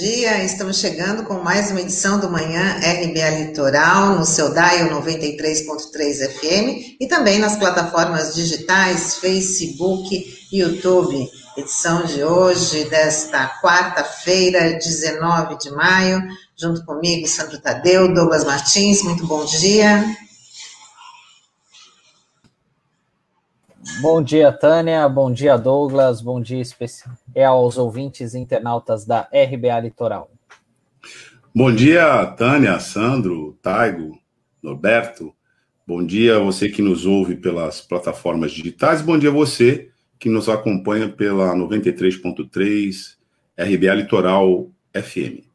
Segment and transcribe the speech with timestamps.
[0.00, 0.42] dia.
[0.42, 6.96] Estamos chegando com mais uma edição do Manhã RBA Litoral no seu Dial 93.3 FM
[6.98, 10.08] e também nas plataformas digitais Facebook
[10.50, 11.28] e YouTube.
[11.54, 16.22] Edição de hoje, desta quarta-feira, 19 de maio,
[16.56, 19.02] junto comigo, Sandro Tadeu, Douglas Martins.
[19.02, 20.02] Muito bom dia.
[24.00, 25.06] Bom dia, Tânia.
[25.10, 26.22] Bom dia, Douglas.
[26.22, 30.30] Bom dia especial aos ouvintes internautas da RBA Litoral.
[31.54, 34.18] Bom dia, Tânia, Sandro, Taigo,
[34.62, 35.34] Norberto.
[35.86, 39.02] Bom dia você que nos ouve pelas plataformas digitais.
[39.02, 43.16] Bom dia você que nos acompanha pela 93.3
[43.58, 45.49] RBA Litoral FM.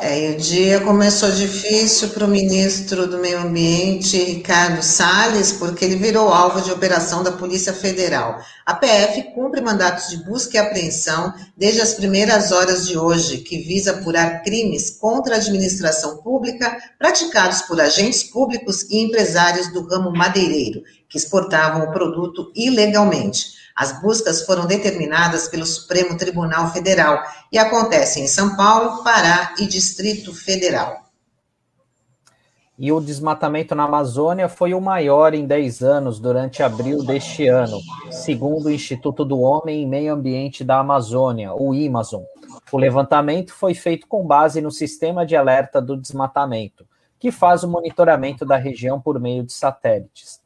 [0.00, 5.96] É, o dia começou difícil para o ministro do Meio Ambiente, Ricardo Salles, porque ele
[5.96, 8.38] virou alvo de operação da Polícia Federal.
[8.64, 13.58] A PF cumpre mandatos de busca e apreensão desde as primeiras horas de hoje, que
[13.58, 20.12] visa apurar crimes contra a administração pública praticados por agentes públicos e empresários do ramo
[20.12, 23.58] madeireiro, que exportavam o produto ilegalmente.
[23.78, 29.68] As buscas foram determinadas pelo Supremo Tribunal Federal e acontecem em São Paulo, Pará e
[29.68, 31.04] Distrito Federal.
[32.76, 37.78] E o desmatamento na Amazônia foi o maior em 10 anos durante abril deste ano,
[38.10, 42.24] segundo o Instituto do Homem e Meio Ambiente da Amazônia, o IMAZON.
[42.72, 46.84] O levantamento foi feito com base no sistema de alerta do desmatamento,
[47.16, 50.40] que faz o monitoramento da região por meio de satélites.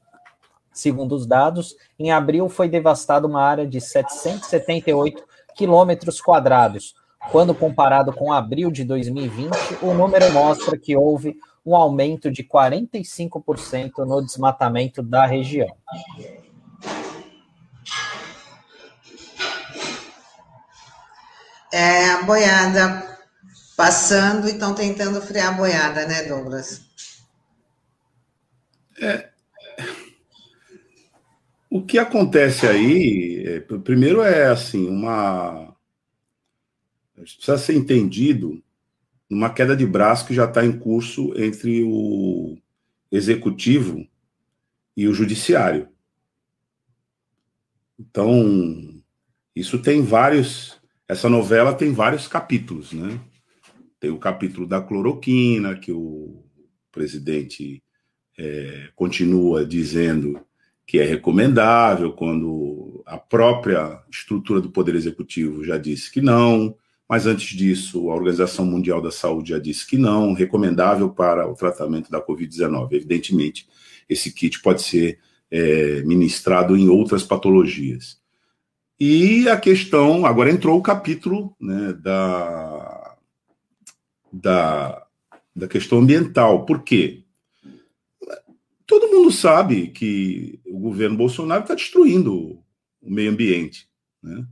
[0.72, 5.22] Segundo os dados, em abril foi devastada uma área de 778
[5.54, 6.94] quilômetros quadrados.
[7.30, 9.50] Quando comparado com abril de 2020,
[9.82, 15.76] o número mostra que houve um aumento de 45% no desmatamento da região.
[21.72, 23.18] É, a boiada
[23.76, 26.82] passando e estão tentando frear a boiada, né, Douglas?
[29.00, 29.31] É,
[31.74, 35.74] o que acontece aí, é, primeiro é assim, uma.
[37.14, 38.62] Precisa ser entendido
[39.30, 42.58] numa queda de braço que já está em curso entre o
[43.10, 44.06] executivo
[44.94, 45.88] e o judiciário.
[47.98, 49.02] Então,
[49.56, 50.78] isso tem vários.
[51.08, 53.18] Essa novela tem vários capítulos, né?
[53.98, 56.44] Tem o capítulo da cloroquina, que o
[56.90, 57.82] presidente
[58.38, 60.38] é, continua dizendo
[60.92, 66.76] que é recomendável, quando a própria estrutura do Poder Executivo já disse que não,
[67.08, 71.54] mas antes disso, a Organização Mundial da Saúde já disse que não, recomendável para o
[71.54, 72.92] tratamento da Covid-19.
[72.92, 73.66] Evidentemente,
[74.06, 75.18] esse kit pode ser
[75.50, 78.18] é, ministrado em outras patologias.
[79.00, 83.16] E a questão, agora entrou o capítulo né, da,
[84.30, 85.06] da,
[85.56, 86.66] da questão ambiental.
[86.66, 87.21] Por quê?
[88.92, 92.62] Todo mundo sabe que o governo Bolsonaro está destruindo
[93.00, 93.88] o meio ambiente,
[94.22, 94.46] né?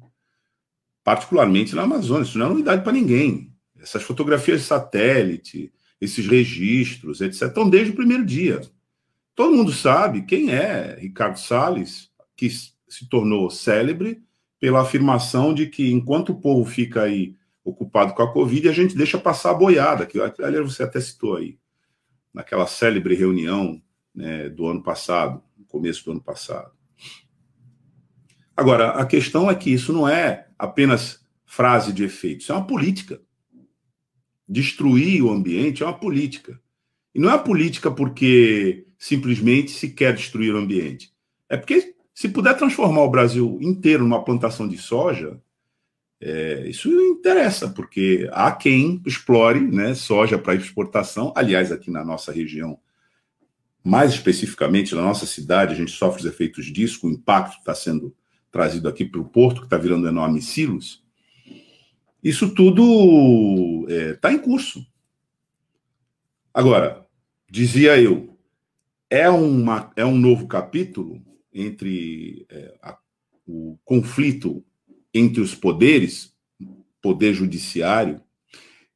[1.05, 2.23] particularmente na Amazônia.
[2.23, 3.53] Isso não é novidade para ninguém.
[3.79, 8.63] Essas fotografias de satélite, esses registros, etc., estão desde o primeiro dia.
[9.35, 14.23] Todo mundo sabe quem é Ricardo Salles, que se tornou célebre
[14.59, 18.97] pela afirmação de que enquanto o povo fica aí ocupado com a Covid, a gente
[18.97, 21.59] deixa passar a boiada, que aliás você até citou aí,
[22.33, 23.83] naquela célebre reunião
[24.15, 26.73] né, do ano passado, começo do ano passado.
[28.57, 32.67] Agora, a questão é que isso não é apenas frase de efeito, isso é uma
[32.67, 33.21] política.
[34.47, 36.61] Destruir o ambiente é uma política.
[37.15, 41.13] E não é política porque simplesmente se quer destruir o ambiente.
[41.49, 45.41] É porque se puder transformar o Brasil inteiro numa plantação de soja,
[46.21, 51.33] é, isso interessa, porque há quem explore né, soja para exportação.
[51.35, 52.79] Aliás, aqui na nossa região
[53.83, 58.15] mais especificamente na nossa cidade, a gente sofre os efeitos disso, o impacto está sendo
[58.51, 61.03] trazido aqui para o porto, que está virando enormes silos.
[62.23, 64.85] Isso tudo está é, tá em curso.
[66.53, 67.07] Agora,
[67.51, 68.37] dizia eu,
[69.09, 71.23] é, uma, é um novo capítulo
[71.53, 72.99] entre é, a,
[73.47, 74.65] o conflito
[75.13, 76.33] entre os poderes,
[77.03, 78.21] poder judiciário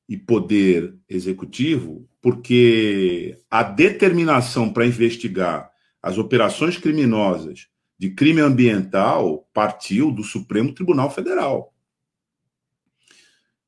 [0.09, 5.71] e poder executivo, porque a determinação para investigar
[6.03, 7.69] as operações criminosas
[7.99, 11.75] de crime ambiental partiu do Supremo Tribunal Federal.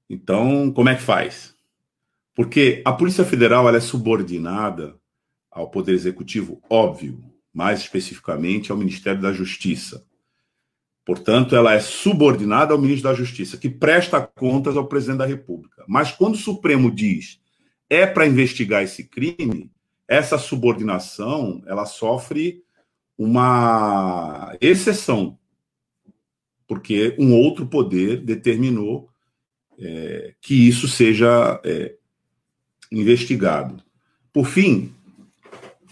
[0.08, 1.54] Então, como é que faz?
[2.34, 4.98] Porque a Polícia Federal ela é subordinada
[5.50, 10.02] ao Poder Executivo, óbvio, mais especificamente ao Ministério da Justiça.
[11.04, 15.84] Portanto, ela é subordinada ao ministro da Justiça, que presta contas ao presidente da República.
[15.86, 17.44] Mas quando o Supremo diz
[17.88, 19.70] é para investigar esse crime,
[20.08, 22.62] essa subordinação ela sofre
[23.18, 25.38] uma exceção,
[26.66, 29.08] porque um outro poder determinou
[29.78, 31.96] é, que isso seja é,
[32.90, 33.82] investigado.
[34.32, 34.92] Por fim,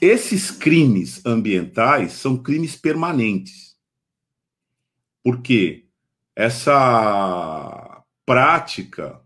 [0.01, 3.77] esses crimes ambientais são crimes permanentes,
[5.23, 5.87] porque
[6.37, 9.24] essa prática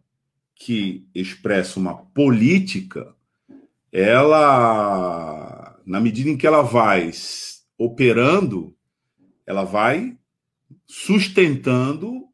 [0.59, 3.15] que expressa uma política,
[3.93, 7.11] ela, na medida em que ela vai
[7.79, 8.77] operando,
[9.47, 10.19] ela vai
[10.85, 12.25] sustentando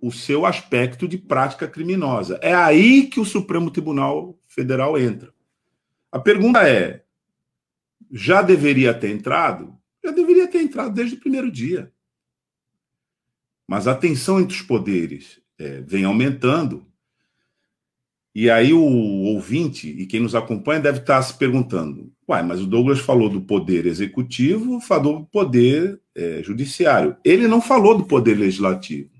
[0.00, 2.38] o seu aspecto de prática criminosa.
[2.42, 5.32] É aí que o Supremo Tribunal Federal entra.
[6.10, 7.04] A pergunta é:
[8.10, 9.78] já deveria ter entrado?
[10.04, 11.92] Já deveria ter entrado desde o primeiro dia.
[13.68, 16.87] Mas a tensão entre os poderes é, vem aumentando
[18.34, 22.66] e aí o ouvinte e quem nos acompanha deve estar se perguntando: uai, mas o
[22.66, 27.16] Douglas falou do poder executivo, falou do poder é, judiciário.
[27.24, 29.10] Ele não falou do poder legislativo.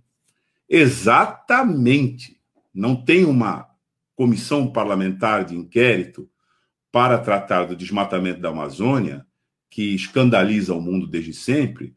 [0.68, 2.38] Exatamente.
[2.74, 3.66] Não tem uma
[4.14, 6.28] comissão parlamentar de inquérito
[6.92, 9.26] para tratar do desmatamento da Amazônia,
[9.70, 11.94] que escandaliza o mundo desde sempre,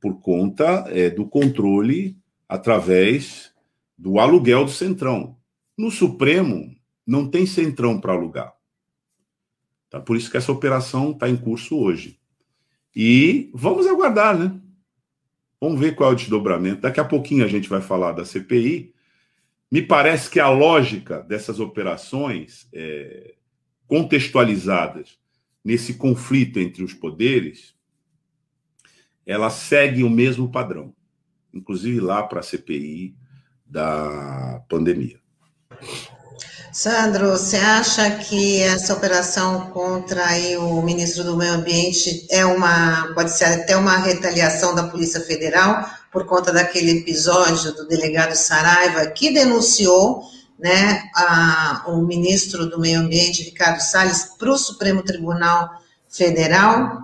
[0.00, 2.16] por conta é, do controle
[2.48, 3.52] através
[3.96, 5.36] do aluguel do Centrão.
[5.76, 6.74] No Supremo,
[7.06, 8.54] não tem centrão para alugar.
[9.90, 10.00] Tá?
[10.00, 12.18] Por isso que essa operação está em curso hoje.
[12.94, 14.60] E vamos aguardar, né?
[15.60, 16.82] Vamos ver qual é o desdobramento.
[16.82, 18.94] Daqui a pouquinho a gente vai falar da CPI.
[19.70, 23.34] Me parece que a lógica dessas operações é,
[23.86, 25.18] contextualizadas
[25.64, 27.74] nesse conflito entre os poderes,
[29.26, 30.94] ela segue o mesmo padrão,
[31.52, 33.16] inclusive lá para a CPI
[33.64, 35.23] da pandemia.
[36.74, 40.24] Sandro, você acha que essa operação contra
[40.58, 45.88] o ministro do Meio Ambiente é uma, pode ser até uma retaliação da Polícia Federal
[46.10, 50.24] por conta daquele episódio do delegado Saraiva que denunciou
[50.58, 55.70] né, a, o ministro do Meio Ambiente, Ricardo Salles, para o Supremo Tribunal
[56.08, 57.02] Federal?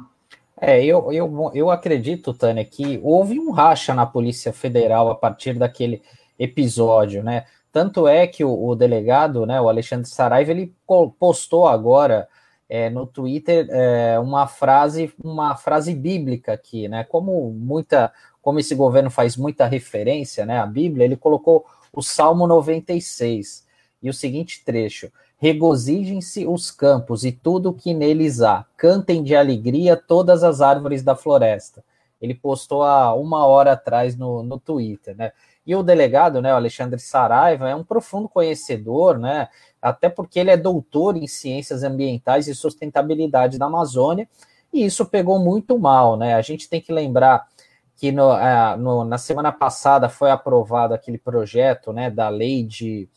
[0.60, 5.54] É, eu, eu, eu acredito, Tânia, que houve um racha na Polícia Federal a partir
[5.54, 6.02] daquele
[6.38, 7.44] episódio, né?
[7.72, 10.74] Tanto é que o, o delegado, né, o Alexandre Saraiva, ele
[11.18, 12.28] postou agora
[12.68, 17.02] é, no Twitter é, uma frase, uma frase bíblica aqui, né?
[17.04, 22.46] Como muita, como esse governo faz muita referência, né, à Bíblia, ele colocou o Salmo
[22.46, 23.66] 96
[24.00, 29.34] e o seguinte trecho: Regozijem-se os campos e tudo o que neles há, cantem de
[29.34, 31.82] alegria todas as árvores da floresta.
[32.20, 35.32] Ele postou há uma hora atrás no, no Twitter, né?
[35.66, 39.48] E o delegado, né, o Alexandre Saraiva, é um profundo conhecedor, né,
[39.80, 44.28] até porque ele é doutor em ciências ambientais e sustentabilidade da Amazônia,
[44.72, 46.34] e isso pegou muito mal, né?
[46.34, 47.48] A gente tem que lembrar
[47.96, 48.30] que no,
[48.78, 53.08] no, na semana passada foi aprovado aquele projeto, né, da lei de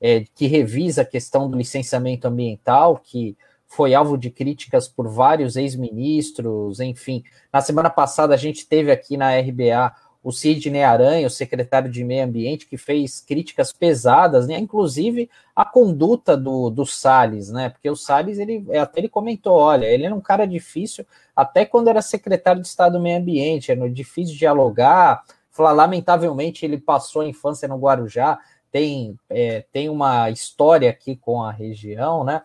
[0.00, 5.56] é, que revisa a questão do licenciamento ambiental, que foi alvo de críticas por vários
[5.56, 7.22] ex-ministros, enfim.
[7.52, 12.04] Na semana passada a gente teve aqui na RBA o Sidney Aranha, o secretário de
[12.04, 17.88] Meio Ambiente, que fez críticas pesadas, né, inclusive a conduta do, do Salles, né, porque
[17.88, 22.02] o Salles, ele, até ele comentou, olha, ele era um cara difícil, até quando era
[22.02, 27.66] secretário de Estado do Meio Ambiente, era difícil dialogar, falar, lamentavelmente ele passou a infância
[27.66, 28.38] no Guarujá,
[28.70, 32.42] tem, é, tem uma história aqui com a região, né,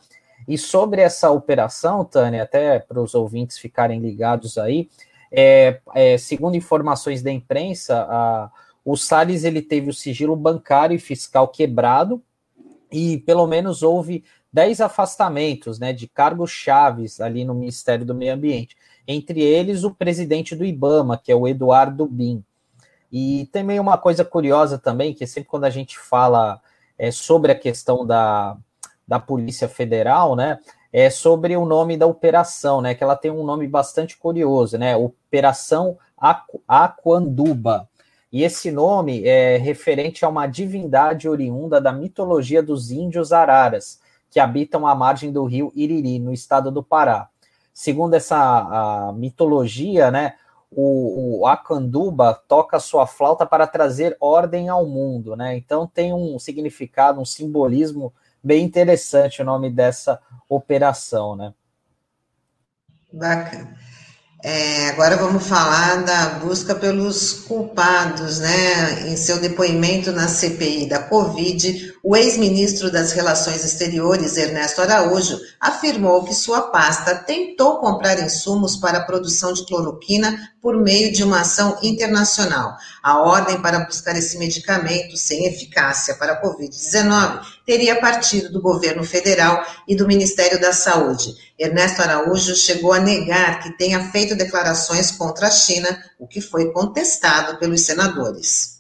[0.48, 4.90] e sobre essa operação, Tânia, até para os ouvintes ficarem ligados aí,
[5.38, 8.50] é, é, segundo informações da imprensa, a,
[8.86, 12.24] o Salles ele teve o sigilo bancário e fiscal quebrado
[12.90, 14.24] e pelo menos houve
[14.54, 18.78] 10 afastamentos né, de cargos chaves ali no Ministério do Meio Ambiente.
[19.06, 22.42] Entre eles, o presidente do IBAMA, que é o Eduardo Bin.
[23.12, 26.62] E tem meio uma coisa curiosa também, que sempre quando a gente fala
[26.98, 28.58] é, sobre a questão da,
[29.06, 30.60] da Polícia Federal, né?
[30.98, 32.96] É sobre o nome da operação, né?
[32.96, 34.96] Que ela tem um nome bastante curioso, né?
[34.96, 35.98] Operação
[36.66, 37.90] Aquanduba.
[38.32, 44.00] E esse nome é referente a uma divindade oriunda da mitologia dos índios araras,
[44.32, 47.28] que habitam a margem do rio Iriri, no estado do Pará.
[47.74, 50.36] Segundo essa mitologia, né,
[50.72, 55.58] o, o Acanduba toca sua flauta para trazer ordem ao mundo, né?
[55.58, 58.14] Então tem um significado, um simbolismo
[58.46, 61.52] bem interessante o nome dessa operação, né?
[63.12, 63.76] Bacana.
[64.44, 69.10] É, agora vamos falar da busca pelos culpados, né?
[69.10, 76.24] Em seu depoimento na CPI da Covid, o ex-ministro das Relações Exteriores, Ernesto Araújo, afirmou
[76.24, 81.42] que sua pasta tentou comprar insumos para a produção de cloroquina por meio de uma
[81.42, 82.78] ação internacional.
[83.02, 89.04] A ordem para buscar esse medicamento sem eficácia para a Covid-19 teria partido do governo
[89.04, 91.34] federal e do Ministério da Saúde.
[91.58, 96.72] Ernesto Araújo chegou a negar que tenha feito declarações contra a China, o que foi
[96.72, 98.75] contestado pelos senadores.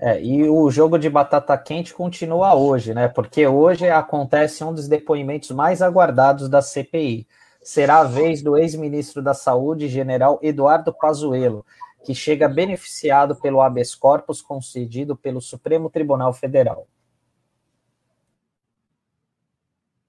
[0.00, 3.08] É, e o jogo de batata quente continua hoje, né?
[3.08, 7.26] Porque hoje acontece um dos depoimentos mais aguardados da CPI.
[7.60, 11.66] Será a vez do ex-ministro da Saúde, general Eduardo Pazuello,
[12.04, 16.86] que chega beneficiado pelo habeas corpus concedido pelo Supremo Tribunal Federal.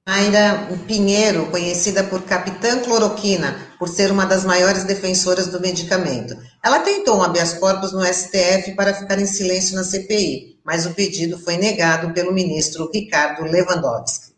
[0.09, 6.35] Mayra Pinheiro, conhecida por Capitã Cloroquina, por ser uma das maiores defensoras do medicamento.
[6.65, 10.95] Ela tentou um habeas corpus no STF para ficar em silêncio na CPI, mas o
[10.95, 14.33] pedido foi negado pelo ministro Ricardo Lewandowski.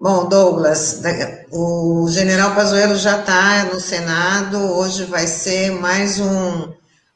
[0.00, 1.00] Bom, Douglas,
[1.52, 6.72] o general Pazuello já está no Senado, hoje vai ser mais um,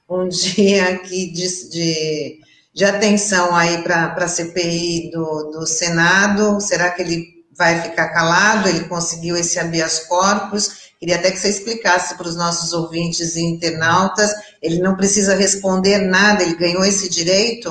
[0.09, 6.61] um dia aqui de, de de atenção aí para a CPI do, do Senado.
[6.61, 8.69] Será que ele vai ficar calado?
[8.69, 10.93] Ele conseguiu esse habeas corpus?
[10.99, 14.33] Queria até que você explicasse para os nossos ouvintes e internautas.
[14.63, 17.71] Ele não precisa responder nada, ele ganhou esse direito?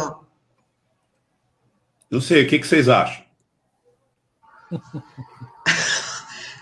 [2.10, 3.24] Não sei, o que, que vocês acham?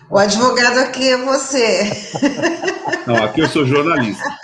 [0.10, 1.92] O advogado aqui é você.
[3.06, 4.24] Não, aqui eu sou jornalista.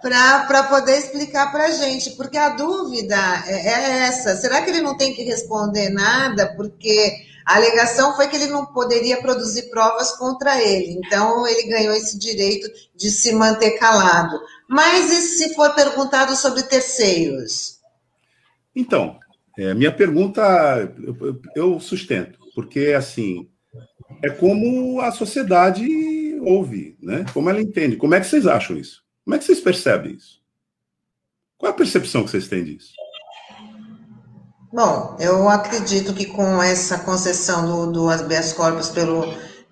[0.00, 4.80] para poder explicar para a gente, porque a dúvida é, é essa: será que ele
[4.80, 6.54] não tem que responder nada?
[6.56, 11.94] Porque a alegação foi que ele não poderia produzir provas contra ele, então ele ganhou
[11.94, 14.40] esse direito de se manter calado.
[14.68, 17.78] Mas e se for perguntado sobre terceiros?
[18.74, 19.18] Então,
[19.58, 20.42] é, minha pergunta
[21.02, 23.49] eu, eu sustento, porque assim
[24.22, 25.86] é como a sociedade
[26.42, 27.24] ouve, né?
[27.32, 27.96] Como ela entende.
[27.96, 29.02] Como é que vocês acham isso?
[29.24, 30.40] Como é que vocês percebem isso?
[31.58, 32.92] Qual é a percepção que vocês têm disso?
[34.72, 39.24] Bom, eu acredito que com essa concessão do, do habeas corpus pelo,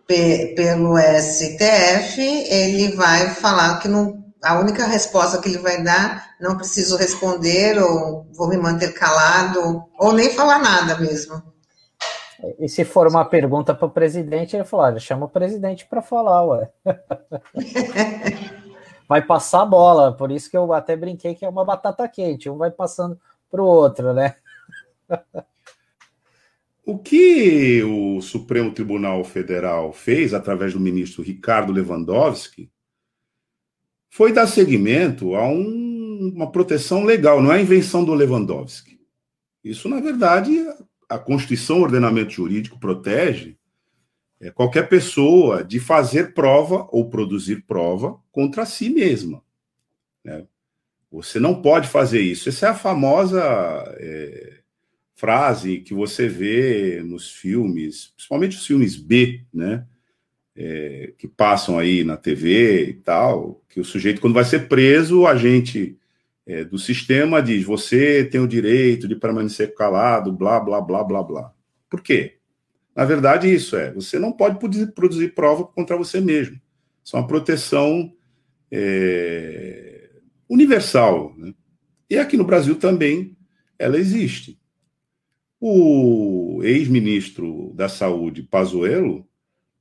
[0.06, 6.56] pelo STF, ele vai falar que não, a única resposta que ele vai dar, não
[6.56, 11.42] preciso responder, ou vou me manter calado, ou nem falar nada mesmo.
[12.58, 16.00] E se for uma pergunta para o presidente, ele falou: olha, chama o presidente para
[16.00, 16.70] falar, ué.
[19.08, 22.50] vai passar a bola, por isso que eu até brinquei que é uma batata quente,
[22.50, 23.18] um vai passando
[23.50, 24.36] para o outro, né?
[26.84, 32.70] o que o Supremo Tribunal Federal fez através do ministro Ricardo Lewandowski
[34.10, 38.98] foi dar seguimento a um, uma proteção legal, não é a invenção do Lewandowski.
[39.62, 40.64] Isso, na verdade,
[41.08, 43.56] a Constituição, o ordenamento jurídico protege
[44.40, 49.42] é, qualquer pessoa de fazer prova ou produzir prova contra si mesma.
[50.22, 50.44] Né?
[51.10, 52.48] Você não pode fazer isso.
[52.48, 53.42] Essa é a famosa
[53.98, 54.58] é,
[55.14, 59.86] frase que você vê nos filmes, principalmente os filmes B, né?
[60.60, 65.24] É, que passam aí na TV e tal, que o sujeito, quando vai ser preso,
[65.24, 65.96] a gente
[66.48, 71.22] é, do sistema diz: você tem o direito de permanecer calado, blá, blá, blá, blá,
[71.22, 71.54] blá.
[71.90, 72.38] Por quê?
[72.96, 74.58] Na verdade, isso é: você não pode
[74.94, 76.58] produzir prova contra você mesmo.
[77.04, 78.10] Isso é uma proteção
[78.72, 80.10] é,
[80.48, 81.34] universal.
[81.36, 81.52] Né?
[82.08, 83.36] E aqui no Brasil também
[83.78, 84.58] ela existe.
[85.60, 89.28] O ex-ministro da Saúde, Pazuello,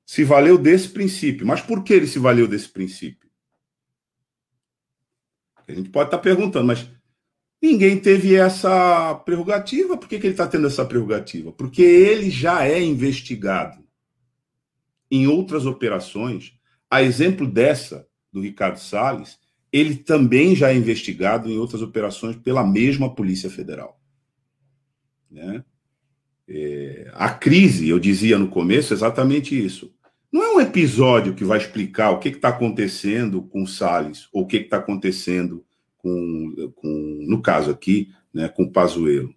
[0.06, 1.48] se valeu desse princípio.
[1.48, 3.26] Mas por que ele se valeu desse princípio?
[5.68, 6.90] A gente pode estar perguntando, mas
[7.62, 9.98] ninguém teve essa prerrogativa.
[9.98, 11.52] Por que, que ele está tendo essa prerrogativa?
[11.52, 13.84] Porque ele já é investigado
[15.12, 16.54] em outras operações.
[16.90, 19.38] A exemplo dessa, do Ricardo Salles,
[19.72, 24.00] ele também já é investigado em outras operações pela mesma Polícia Federal.
[25.30, 25.64] Né?
[26.48, 29.94] É, a crise, eu dizia no começo exatamente isso.
[30.31, 34.43] Não é um episódio que vai explicar o que está acontecendo com o Salles, ou
[34.43, 35.65] o que está acontecendo
[35.98, 39.34] com, com, no caso aqui, né, com o Pazuello.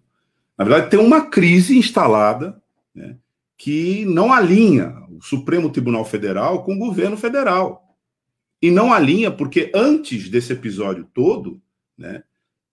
[0.57, 2.61] Na verdade, tem uma crise instalada
[2.93, 3.17] né,
[3.57, 7.97] que não alinha o Supremo Tribunal Federal com o governo federal.
[8.61, 11.61] E não alinha porque antes desse episódio todo,
[11.97, 12.23] né,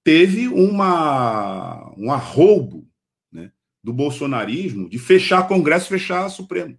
[0.04, 2.87] teve uma, um arroubo
[3.32, 6.78] né, do bolsonarismo de fechar Congresso, fechar Supremo.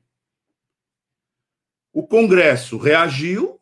[1.92, 3.60] O Congresso reagiu,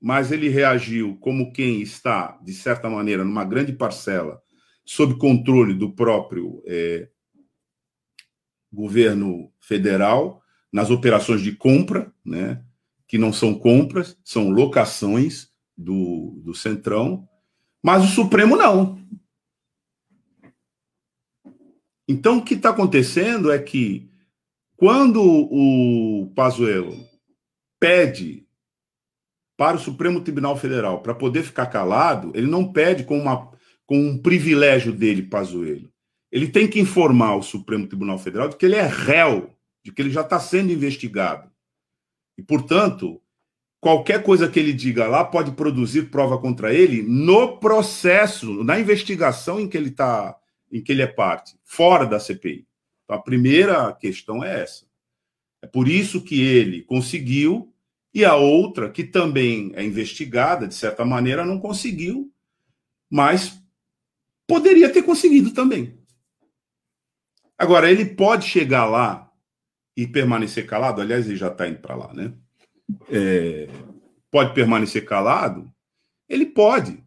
[0.00, 4.42] mas ele reagiu como quem está, de certa maneira, numa grande parcela,
[4.84, 7.08] sob controle do próprio é,
[8.72, 12.62] governo federal, nas operações de compra, né,
[13.08, 17.28] que não são compras, são locações do, do Centrão,
[17.82, 18.98] mas o Supremo não.
[22.08, 24.10] Então, o que está acontecendo é que,
[24.76, 26.96] quando o Pazuello
[27.78, 28.46] pede
[29.56, 33.50] para o Supremo Tribunal Federal para poder ficar calado, ele não pede com, uma,
[33.86, 35.90] com um privilégio dele, Pazuello.
[36.30, 40.02] Ele tem que informar o Supremo Tribunal Federal de que ele é réu, de que
[40.02, 41.50] ele já está sendo investigado.
[42.36, 43.20] E, portanto,
[43.80, 49.58] qualquer coisa que ele diga lá pode produzir prova contra ele no processo, na investigação
[49.58, 50.36] em que ele está,
[50.70, 52.66] em que ele é parte, fora da CPI.
[53.04, 54.85] Então, a primeira questão é essa.
[55.62, 57.72] É por isso que ele conseguiu
[58.14, 62.32] e a outra, que também é investigada, de certa maneira, não conseguiu,
[63.10, 63.62] mas
[64.46, 65.98] poderia ter conseguido também.
[67.58, 69.30] Agora, ele pode chegar lá
[69.96, 72.32] e permanecer calado, aliás, ele já está indo para lá, né?
[73.10, 73.68] É,
[74.30, 75.72] pode permanecer calado?
[76.28, 77.04] Ele pode.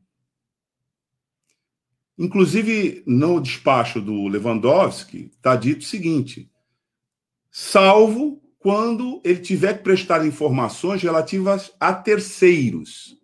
[2.18, 6.49] Inclusive, no despacho do Lewandowski, está dito o seguinte:
[7.52, 13.18] salvo quando ele tiver que prestar informações relativas a terceiros.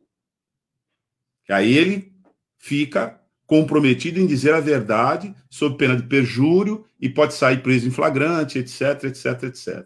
[1.50, 2.13] Aí ele
[2.58, 7.91] fica comprometido em dizer a verdade, sob pena de perjúrio, e pode sair preso em
[7.91, 9.86] flagrante, etc, etc, etc.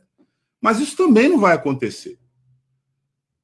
[0.61, 2.18] Mas isso também não vai acontecer.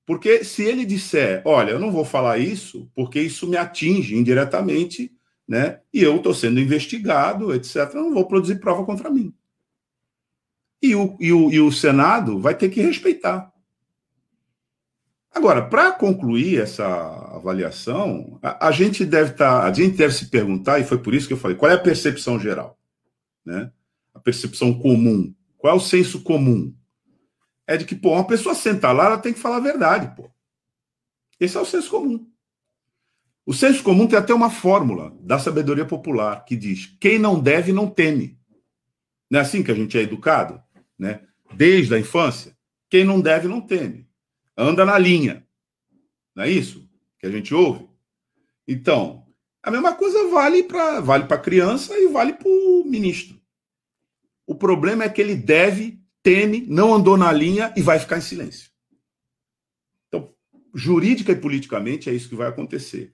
[0.05, 5.11] Porque se ele disser, olha, eu não vou falar isso, porque isso me atinge indiretamente,
[5.47, 5.81] né?
[5.91, 9.33] E eu estou sendo investigado, etc., eu não vou produzir prova contra mim.
[10.85, 13.51] E o, e o, e o Senado vai ter que respeitar.
[15.31, 16.85] Agora, para concluir essa
[17.35, 21.15] avaliação, a, a gente deve estar, tá, a gente deve se perguntar, e foi por
[21.15, 22.79] isso que eu falei, qual é a percepção geral?
[23.43, 23.71] Né?
[24.13, 25.33] A percepção comum.
[25.57, 26.73] Qual é o senso comum?
[27.65, 30.29] É de que, pô, uma pessoa sentar lá, ela tem que falar a verdade, pô.
[31.39, 32.29] Esse é o senso comum.
[33.45, 37.73] O senso comum tem até uma fórmula da sabedoria popular que diz: quem não deve,
[37.73, 38.39] não teme.
[39.29, 40.63] Não é assim que a gente é educado?
[40.97, 41.25] Né?
[41.53, 42.57] Desde a infância,
[42.89, 44.07] quem não deve não teme.
[44.57, 45.45] Anda na linha.
[46.35, 46.87] Não é isso
[47.19, 47.87] que a gente ouve?
[48.67, 49.25] Então,
[49.61, 53.39] a mesma coisa vale para vale a criança e vale para o ministro.
[54.45, 58.21] O problema é que ele deve, teme, não andou na linha e vai ficar em
[58.21, 58.69] silêncio.
[60.07, 60.33] Então,
[60.73, 63.13] jurídica e politicamente é isso que vai acontecer.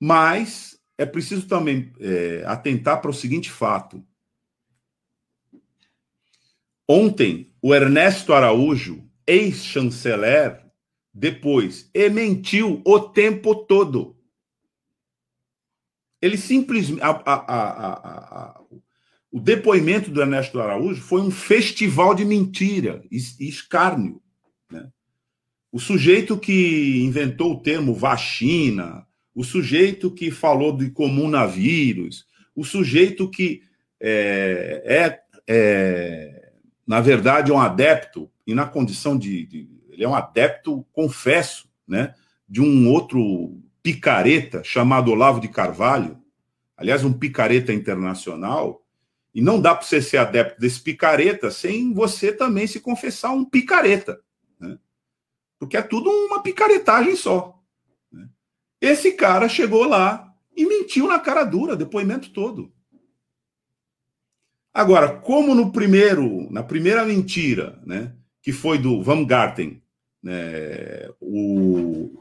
[0.00, 4.04] Mas é preciso também é, atentar para o seguinte fato:
[6.88, 10.64] Ontem, o Ernesto Araújo, ex-chanceler,
[11.12, 14.16] depois, e mentiu o tempo todo.
[16.22, 17.02] Ele simplesmente.
[17.02, 17.34] A, a,
[18.54, 18.60] a,
[19.30, 24.22] o depoimento do Ernesto Araújo foi um festival de mentira e escárnio.
[24.70, 24.88] Né?
[25.70, 32.24] O sujeito que inventou o termo vacina, o sujeito que falou de comunavírus,
[32.56, 33.60] o sujeito que
[34.00, 36.37] é, é, é
[36.88, 41.68] na verdade, é um adepto, e na condição de, de, Ele é um adepto, confesso,
[41.86, 42.14] né,
[42.48, 46.18] de um outro picareta chamado Olavo de Carvalho,
[46.74, 48.82] aliás, um picareta internacional,
[49.34, 53.44] e não dá para você ser adepto desse picareta sem você também se confessar um
[53.44, 54.18] picareta,
[54.58, 54.78] né?
[55.58, 57.60] porque é tudo uma picaretagem só.
[58.10, 58.30] Né?
[58.80, 62.72] Esse cara chegou lá e mentiu na cara dura, depoimento todo.
[64.78, 69.82] Agora, como no primeiro, na primeira mentira, né, que foi do Van Garten,
[70.22, 72.16] né, o,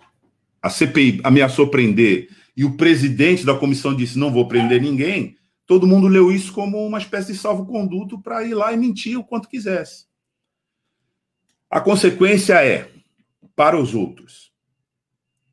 [0.59, 5.85] a CPI ameaçou prender e o presidente da comissão disse não vou prender ninguém, todo
[5.85, 9.47] mundo leu isso como uma espécie de salvo-conduto para ir lá e mentir o quanto
[9.47, 10.07] quisesse.
[11.69, 12.89] A consequência é,
[13.55, 14.51] para os outros,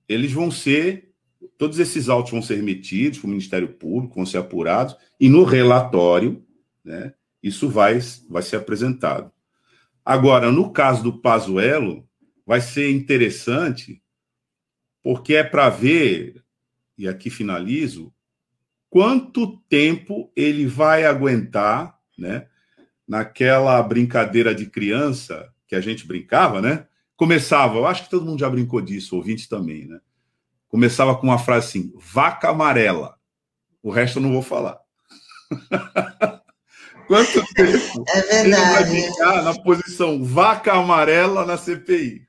[0.08, 1.10] eles vão ser,
[1.58, 5.44] todos esses autos vão ser remetidos para o Ministério Público, vão ser apurados, e no
[5.44, 6.42] relatório
[6.84, 7.14] né?
[7.42, 9.32] Isso vai, vai ser apresentado.
[10.04, 12.08] Agora, no caso do Pazuello,
[12.46, 14.02] vai ser interessante,
[15.02, 16.44] porque é para ver,
[16.96, 18.12] e aqui finalizo,
[18.90, 22.46] quanto tempo ele vai aguentar, né?
[23.06, 26.86] Naquela brincadeira de criança que a gente brincava, né?
[27.16, 30.00] Começava, eu acho que todo mundo já brincou disso, ouvinte também, né?
[30.68, 33.18] Começava com uma frase assim: vaca amarela.
[33.82, 34.80] O resto eu não vou falar.
[37.06, 38.48] Quanto tempo é verdade.
[38.48, 42.26] ele vai ficar na posição vaca amarela na CPI?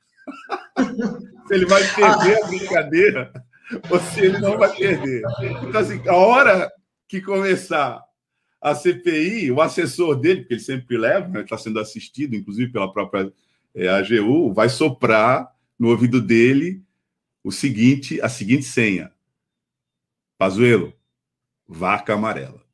[1.47, 3.45] se ele vai perder a brincadeira
[3.89, 5.23] ou se ele não vai perder.
[5.63, 6.71] Então, assim, a hora
[7.07, 8.01] que começar
[8.61, 12.91] a CPI, o assessor dele, que ele sempre leva, né, está sendo assistido, inclusive pela
[12.91, 13.31] própria
[13.75, 16.81] é, AGU, vai soprar no ouvido dele
[17.43, 19.11] o seguinte, a seguinte senha.
[20.37, 20.93] Pazuelo,
[21.67, 22.64] vaca amarela.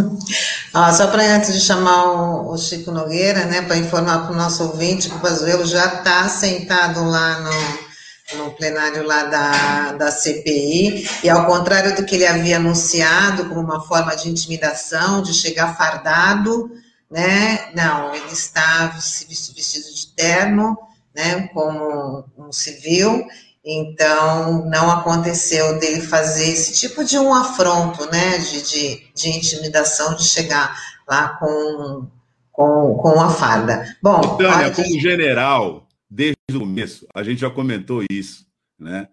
[0.72, 4.36] Ah, só para antes de chamar o, o Chico Nogueira, né, para informar para o
[4.36, 10.12] nosso ouvinte que o Pazuello já está sentado lá no, no plenário lá da, da
[10.12, 15.34] CPI, e ao contrário do que ele havia anunciado como uma forma de intimidação, de
[15.34, 16.70] chegar fardado,
[17.10, 20.78] né, não, ele está vestido de terno,
[21.12, 23.26] né, como um civil,
[23.64, 30.16] então, não aconteceu dele fazer esse tipo de um afronto, né, de, de, de intimidação,
[30.16, 30.74] de chegar
[31.06, 32.08] lá com,
[32.50, 33.84] com, com a farda.
[34.02, 38.46] Bom, Tânia, como general, desde o começo, a gente já comentou isso,
[38.78, 39.08] né?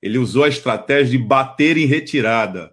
[0.00, 2.72] Ele usou a estratégia de bater em retirada.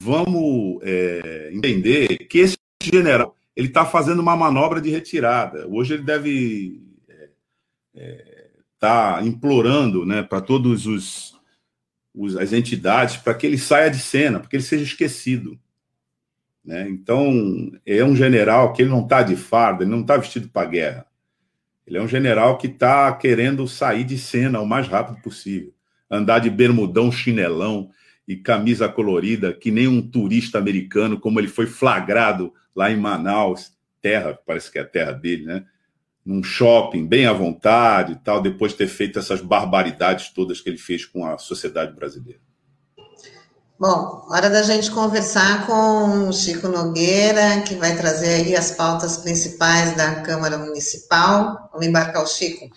[0.00, 5.66] Vamos é, entender que esse general ele está fazendo uma manobra de retirada.
[5.66, 7.28] Hoje ele deve é,
[7.96, 8.27] é,
[8.78, 11.36] está implorando né, para todos os,
[12.14, 15.58] os, as entidades para que ele saia de cena, para que ele seja esquecido.
[16.64, 16.88] Né?
[16.88, 20.68] Então, é um general que ele não está de farda, ele não está vestido para
[20.68, 21.06] guerra.
[21.84, 25.74] Ele é um general que está querendo sair de cena o mais rápido possível.
[26.08, 27.90] Andar de bermudão, chinelão
[28.28, 33.72] e camisa colorida, que nem um turista americano, como ele foi flagrado lá em Manaus,
[34.00, 35.64] terra, parece que é a terra dele, né?
[36.28, 40.68] Num shopping bem à vontade e tal, depois de ter feito essas barbaridades todas que
[40.68, 42.38] ele fez com a sociedade brasileira.
[43.80, 49.16] Bom, hora da gente conversar com o Chico Nogueira, que vai trazer aí as pautas
[49.16, 51.70] principais da Câmara Municipal.
[51.72, 52.68] Vamos embarcar o Chico.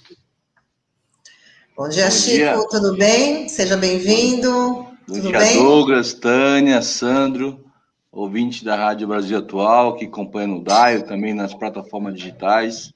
[1.76, 2.68] Bom dia, Bom Chico, dia.
[2.70, 3.50] tudo bem?
[3.50, 4.50] Seja bem-vindo.
[4.50, 5.58] Bom tudo dia, bem?
[5.58, 7.66] Douglas, Tânia, Sandro,
[8.10, 12.94] ouvinte da Rádio Brasil Atual, que acompanha no DAIO, também nas plataformas digitais.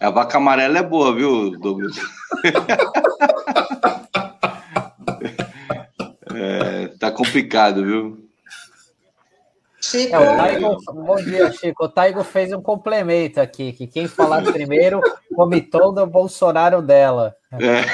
[0.00, 1.94] A vaca amarela é boa, viu, Douglas?
[6.34, 8.24] é, tá complicado, viu?
[9.80, 10.16] Chico.
[10.16, 11.84] É, o Taigo, bom dia, Chico.
[11.84, 15.00] O Taigo fez um complemento aqui, que quem falar primeiro
[15.34, 17.36] come todo o Bolsonaro dela.
[17.52, 17.84] É.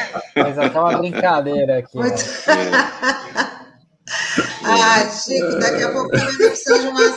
[0.40, 1.98] Mas até uma brincadeira aqui.
[1.98, 2.06] Né?
[2.06, 3.50] É.
[4.62, 7.16] Ah, Chico, daqui a pouco também precisa de uma,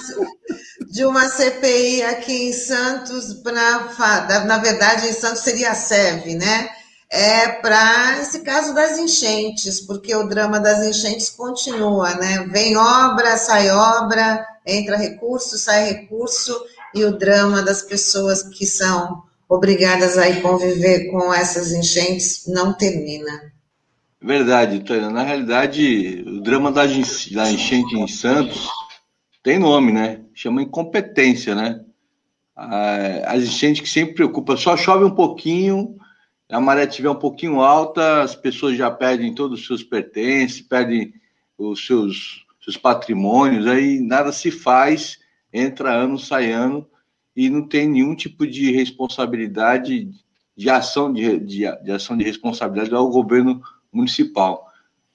[0.91, 4.45] de uma CPI aqui em Santos, para.
[4.45, 6.69] Na verdade, em Santos seria a SEV, né?
[7.09, 12.47] É para esse caso das enchentes, porque o drama das enchentes continua, né?
[12.49, 16.59] Vem obra, sai obra, entra recurso, sai recurso,
[16.93, 23.52] e o drama das pessoas que são obrigadas a conviver com essas enchentes não termina.
[24.23, 25.09] Verdade, Tânia.
[25.09, 28.69] Na realidade, o drama da, enchente em Santos
[29.43, 30.21] tem nome, né?
[30.33, 31.83] Chama incompetência, né?
[33.25, 35.97] As enchentes que sempre preocupam, só chove um pouquinho,
[36.49, 41.13] a maré estiver um pouquinho alta, as pessoas já perdem todos os seus pertences, perdem
[41.57, 45.19] os seus, seus patrimônios, aí nada se faz,
[45.51, 46.87] entra ano, sai ano,
[47.35, 50.09] e não tem nenhum tipo de responsabilidade,
[50.55, 53.61] de ação de, de, de ação de responsabilidade ao governo
[53.93, 54.67] municipal.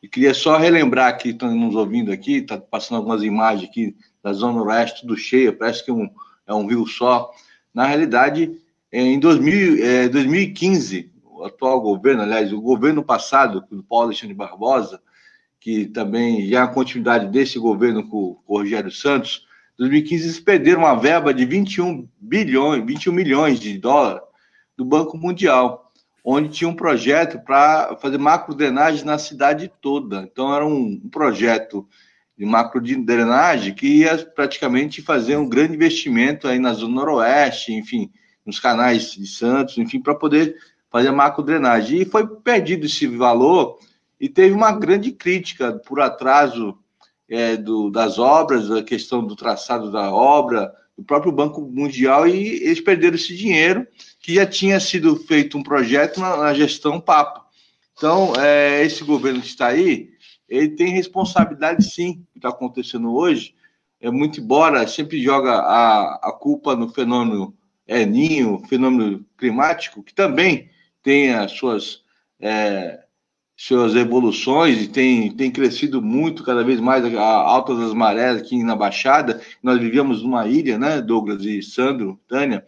[0.02, 4.32] E queria só relembrar que estão nos ouvindo aqui, está passando algumas imagens aqui da
[4.32, 6.08] Zona Oeste, tudo cheia, parece que é um,
[6.46, 7.30] é um rio só.
[7.74, 8.52] Na realidade,
[8.92, 14.34] é, em 2000, é, 2015, o atual governo, aliás, o governo passado, do Paulo Alexandre
[14.34, 15.00] Barbosa,
[15.60, 19.46] que também já é a continuidade desse governo com, com o Rogério Santos,
[19.78, 24.22] 2015 eles perderam uma verba de 21 bilhões, 21 milhões de dólares
[24.76, 25.87] do Banco Mundial
[26.30, 30.28] onde tinha um projeto para fazer macro drenagem na cidade toda.
[30.30, 31.88] Então, era um, projeto
[32.36, 38.10] de macro drenagem que ia praticamente fazer um grande investimento aí na Zona Noroeste, enfim,
[38.44, 40.54] nos canais de Santos, enfim, para poder
[40.90, 42.02] fazer macro drenagem.
[42.02, 43.78] E foi perdido esse valor
[44.20, 46.76] e teve uma grande crítica por atraso
[47.26, 52.48] é, do, das obras, a questão do traçado da obra, do próprio Banco Mundial, e
[52.64, 53.86] eles perderam esse dinheiro
[54.20, 57.46] que já tinha sido feito um projeto na, na gestão Papa.
[57.96, 60.10] Então, é, esse governo que está aí,
[60.48, 63.54] ele tem responsabilidade sim, que está acontecendo hoje.
[64.00, 67.54] É muito embora sempre joga a, a culpa no fenômeno
[67.86, 70.70] é, ninho, fenômeno climático, que também
[71.02, 72.02] tem as suas
[72.40, 73.00] é,
[73.56, 78.62] suas evoluções e tem, tem crescido muito, cada vez mais, a alta das marés aqui
[78.62, 79.42] na Baixada.
[79.60, 82.64] Nós vivíamos numa ilha, né, Douglas e Sandro, Tânia,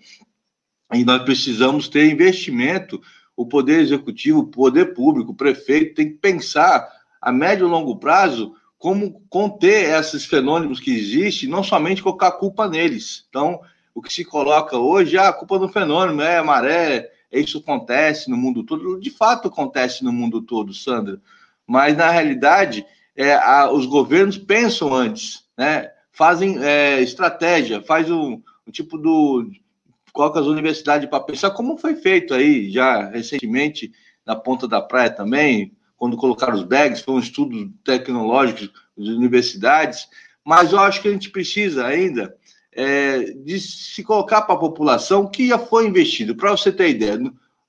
[0.92, 3.00] e nós precisamos ter investimento.
[3.36, 6.86] O Poder Executivo, o Poder Público, o prefeito tem que pensar
[7.20, 12.32] a médio e longo prazo como conter esses fenômenos que existem, não somente colocar a
[12.32, 13.26] culpa neles.
[13.28, 13.60] Então,
[13.94, 18.30] o que se coloca hoje, ah, a culpa do fenômeno é a maré, isso acontece
[18.30, 18.98] no mundo todo.
[18.98, 21.20] De fato, acontece no mundo todo, Sandra.
[21.66, 25.90] Mas, na realidade, é, a, os governos pensam antes, né?
[26.10, 29.46] fazem é, estratégia, faz um, um tipo do.
[30.12, 33.92] Coloca as universidades para pensar, como foi feito aí já recentemente
[34.26, 40.08] na ponta da praia também, quando colocaram os bags, foi um estudo tecnológico das universidades,
[40.44, 42.34] mas eu acho que a gente precisa ainda
[42.72, 46.34] é, de se colocar para a população que já foi investido.
[46.34, 47.18] Para você ter ideia,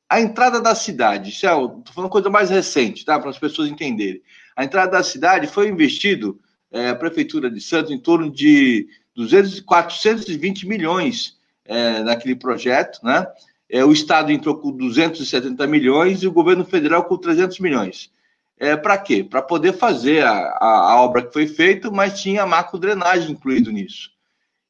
[0.10, 3.20] a entrada da cidade, estou é, falando coisa mais recente, tá?
[3.20, 4.22] Para as pessoas entenderem.
[4.56, 6.40] A entrada da cidade foi investido,
[6.72, 13.26] é, a Prefeitura de Santos, em torno de 200, 420 milhões é, naquele projeto, né?
[13.70, 18.12] É, o Estado entrou com 270 milhões e o governo federal com 300 milhões.
[18.60, 19.24] É, para quê?
[19.24, 23.72] Para poder fazer a, a, a, obra que foi feita, mas tinha macro drenagem incluído
[23.72, 24.12] nisso.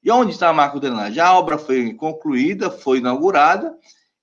[0.03, 1.19] E onde está a macro drenagem?
[1.19, 3.75] A obra foi concluída, foi inaugurada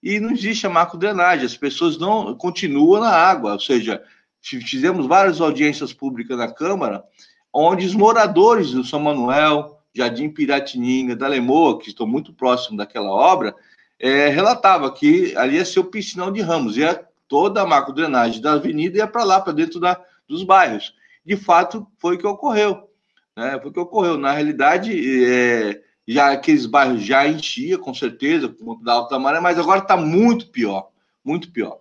[0.02, 1.44] e não existe a macro drenagem.
[1.44, 4.02] As pessoas não continuam na água, ou seja,
[4.40, 7.04] fizemos várias audiências públicas na Câmara,
[7.52, 13.10] onde os moradores do São Manuel, Jardim Piratininga, da Lemoa, que estão muito próximos daquela
[13.10, 13.54] obra,
[13.98, 18.40] é, relatava que ali ia ser o piscinão de Ramos, ia toda a macro drenagem
[18.40, 20.94] da avenida ia para lá, para dentro da, dos bairros.
[21.24, 22.88] De fato, foi o que ocorreu.
[23.36, 23.58] Né?
[23.60, 24.16] Foi o que ocorreu.
[24.16, 24.92] Na realidade,
[25.26, 29.80] é, já aqueles bairros já enchia, com certeza, por conta da alta maré, mas agora
[29.80, 30.88] está muito pior.
[31.22, 31.80] Muito pior.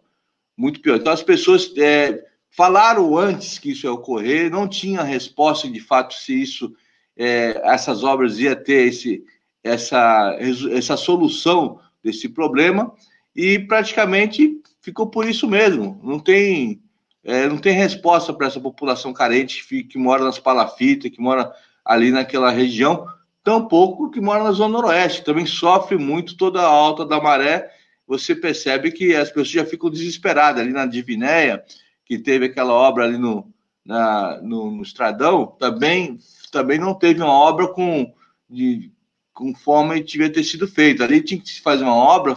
[0.57, 0.97] Muito pior.
[0.97, 6.13] Então, as pessoas é, falaram antes que isso ia ocorrer, não tinha resposta de fato
[6.13, 6.75] se isso,
[7.17, 9.23] é, essas obras ia ter esse,
[9.63, 10.37] essa,
[10.71, 12.93] essa solução desse problema,
[13.35, 15.99] e praticamente ficou por isso mesmo.
[16.03, 16.81] Não tem,
[17.23, 21.51] é, não tem resposta para essa população carente que, mora nas palafitas, que mora
[21.83, 23.05] ali naquela região,
[23.43, 27.71] tampouco que mora na Zona Noroeste, também sofre muito toda a alta da maré.
[28.07, 31.63] Você percebe que as pessoas já ficam desesperadas ali na Divinéia,
[32.05, 33.53] que teve aquela obra ali no,
[33.85, 36.17] na, no, no Estradão, também,
[36.51, 38.13] também não teve uma obra com,
[38.49, 38.91] de,
[39.33, 41.03] conforme devia ter sido feita.
[41.03, 42.35] Ali tinha que se fazer uma obra,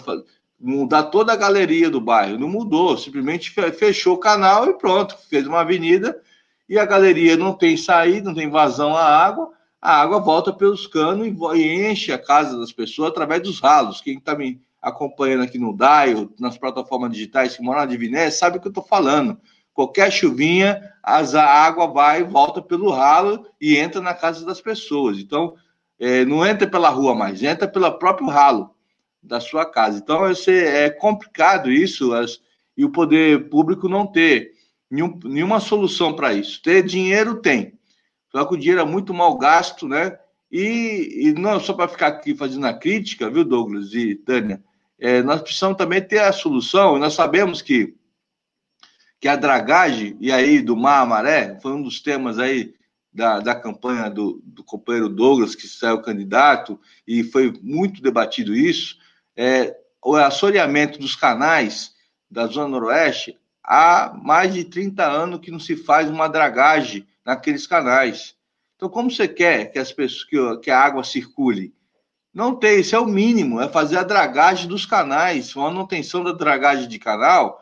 [0.59, 2.39] mudar toda a galeria do bairro.
[2.39, 6.21] Não mudou, simplesmente fechou o canal e pronto, fez uma avenida
[6.69, 9.51] e a galeria não tem saída, não tem vazão à água,
[9.83, 14.01] a água volta pelos canos e enche a casa das pessoas através dos ralos.
[14.01, 18.59] Quem está me acompanhando aqui no DAI, nas plataformas digitais que moram na Diviné, sabe
[18.59, 19.41] o que eu estou falando.
[19.73, 25.19] Qualquer chuvinha, a água vai, volta pelo ralo e entra na casa das pessoas.
[25.19, 25.55] Então,
[25.99, 28.75] é, não entra pela rua mais, entra pelo próprio ralo
[29.23, 29.99] da sua casa.
[29.99, 32.41] Então, é complicado isso as,
[32.77, 34.53] e o poder público não ter
[34.91, 36.63] nenhum, nenhuma solução para isso.
[36.63, 37.79] Ter dinheiro tem,
[38.33, 40.19] só que o dinheiro é muito mal gasto, né?
[40.51, 44.63] E, e não só para ficar aqui fazendo a crítica, viu, Douglas e Tânia?
[44.99, 47.95] É, nós precisamos também ter a solução, e nós sabemos que,
[49.21, 52.75] que a dragagem, e aí do mar à maré, foi um dos temas aí
[53.13, 58.97] da, da campanha do, do companheiro Douglas, que saiu candidato, e foi muito debatido isso,
[59.37, 61.93] é, o assoreamento dos canais
[62.31, 67.67] da Zona Noroeste, há mais de 30 anos que não se faz uma dragagem naqueles
[67.67, 68.35] canais.
[68.77, 71.75] Então, como você quer que, as pessoas, que, que a água circule?
[72.33, 76.33] Não tem, isso é o mínimo, é fazer a dragagem dos canais, uma manutenção da
[76.33, 77.61] dragagem de canal,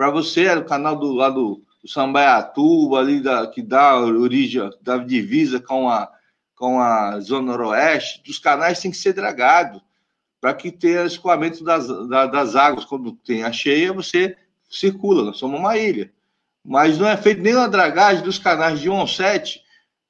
[0.00, 5.60] para você, o canal do lado do Sambaiatuba, ali da, que dá origem, da divisa
[5.60, 6.10] com a,
[6.56, 9.78] com a Zona Noroeste, dos canais tem que ser dragado
[10.40, 12.86] para que tenha escoamento das, das águas.
[12.86, 14.38] Quando tem a cheia, você
[14.70, 16.10] circula, nós somos uma ilha.
[16.64, 19.60] Mas não é feito nem a dragagem dos canais de 1 ao 7,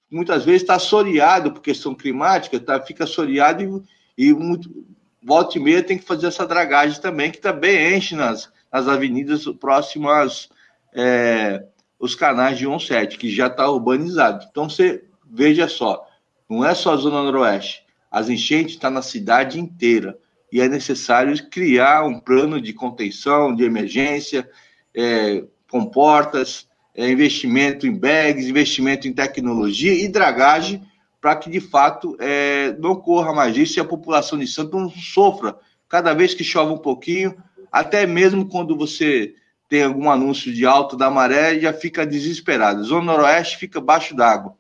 [0.09, 3.85] muitas vezes está assoreado por questão climática, tá, fica assoreado
[4.17, 4.87] e, e muito,
[5.21, 9.45] volta e meia tem que fazer essa dragagem também, que também enche nas, nas avenidas
[9.59, 10.49] próximas
[10.95, 11.65] é,
[11.99, 14.47] os canais de 1 ao 7, que já está urbanizado.
[14.51, 16.07] Então você veja só,
[16.49, 20.19] não é só a Zona Noroeste, as enchentes estão tá na cidade inteira
[20.53, 24.49] e é necessário criar um plano de contenção, de emergência,
[24.95, 30.83] é, com portas, é, investimento em bags, investimento em tecnologia e dragagem
[31.21, 34.91] para que de fato é, não corra mais isso e a população de Santos não
[34.91, 35.57] sofra
[35.89, 37.37] cada vez que chove um pouquinho,
[37.71, 39.35] até mesmo quando você
[39.69, 42.83] tem algum anúncio de alto da maré, já fica desesperado.
[42.83, 44.57] Zona Noroeste fica abaixo d'água.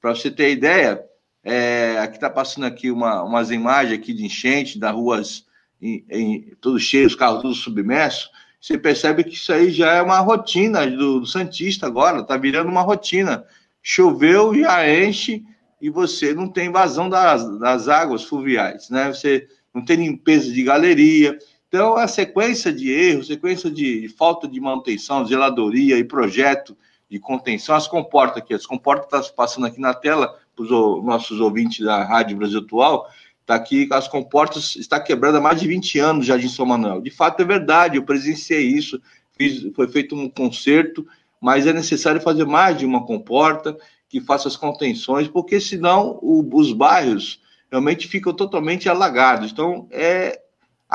[0.00, 1.04] Para você ter ideia,
[1.44, 5.46] é, aqui está passando aqui uma, umas imagens aqui de enchente, das ruas
[5.80, 8.30] em, em, todos cheios, os carros todos submersos.
[8.60, 12.70] Você percebe que isso aí já é uma rotina do, do Santista agora, está virando
[12.70, 13.44] uma rotina.
[13.82, 15.44] Choveu, já enche
[15.80, 19.12] e você não tem vazão das, das águas fluviais, né?
[19.12, 21.38] Você não tem limpeza de galeria.
[21.74, 26.76] Então, a sequência de erros, sequência de, de falta de manutenção, zeladoria e projeto
[27.10, 31.40] de contenção, as comportas aqui, as comportas está passando aqui na tela para os nossos
[31.40, 33.08] ouvintes da Rádio Brasil Atual,
[33.40, 37.00] está aqui, as comportas está quebrando há mais de 20 anos, Jardim São Manuel.
[37.00, 39.02] De fato, é verdade, eu presenciei isso,
[39.36, 41.04] fiz, foi feito um conserto,
[41.40, 43.76] mas é necessário fazer mais de uma comporta
[44.08, 49.50] que faça as contenções, porque senão o, os bairros realmente ficam totalmente alagados.
[49.50, 50.43] Então, é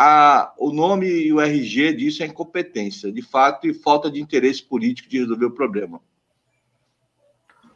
[0.02, 4.64] a, o nome e o RG disso é incompetência, de fato, e falta de interesse
[4.64, 6.00] político de resolver o problema.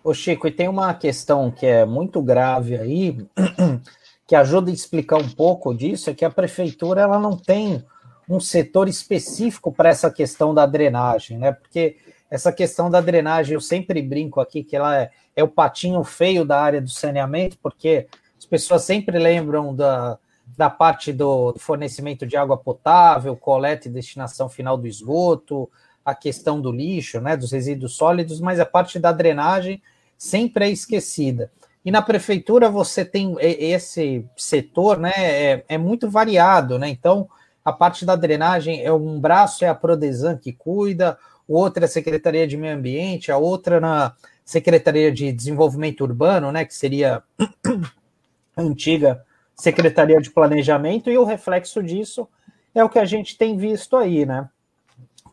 [0.02, 3.28] Ô Chico, e tem uma questão que é muito grave aí,
[4.26, 7.84] que ajuda a explicar um pouco disso, é que a prefeitura ela não tem
[8.30, 11.52] um setor específico para essa questão da drenagem, né?
[11.52, 11.98] Porque
[12.32, 16.46] essa questão da drenagem, eu sempre brinco aqui que ela é, é o patinho feio
[16.46, 18.08] da área do saneamento, porque
[18.40, 20.18] as pessoas sempre lembram da,
[20.58, 25.70] da parte do fornecimento de água potável, coleta e destinação final do esgoto,
[26.06, 29.82] a questão do lixo, né, dos resíduos sólidos, mas a parte da drenagem
[30.18, 31.52] sempre é esquecida.
[31.86, 36.88] E na prefeitura você tem esse setor, né, é, é muito variado, né?
[36.88, 37.28] Então,
[37.64, 41.86] a parte da drenagem é um braço é a Prodesan que cuida, o outro é
[41.86, 44.14] a Secretaria de Meio Ambiente, a outra na
[44.46, 47.24] Secretaria de Desenvolvimento Urbano, né, que seria
[48.56, 49.24] antiga
[49.56, 52.28] Secretaria de Planejamento, e o reflexo disso
[52.74, 54.50] é o que a gente tem visto aí, né?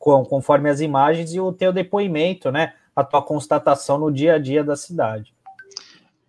[0.01, 2.73] conforme as imagens e o teu depoimento, né?
[2.97, 5.35] A tua constatação no dia a dia da cidade.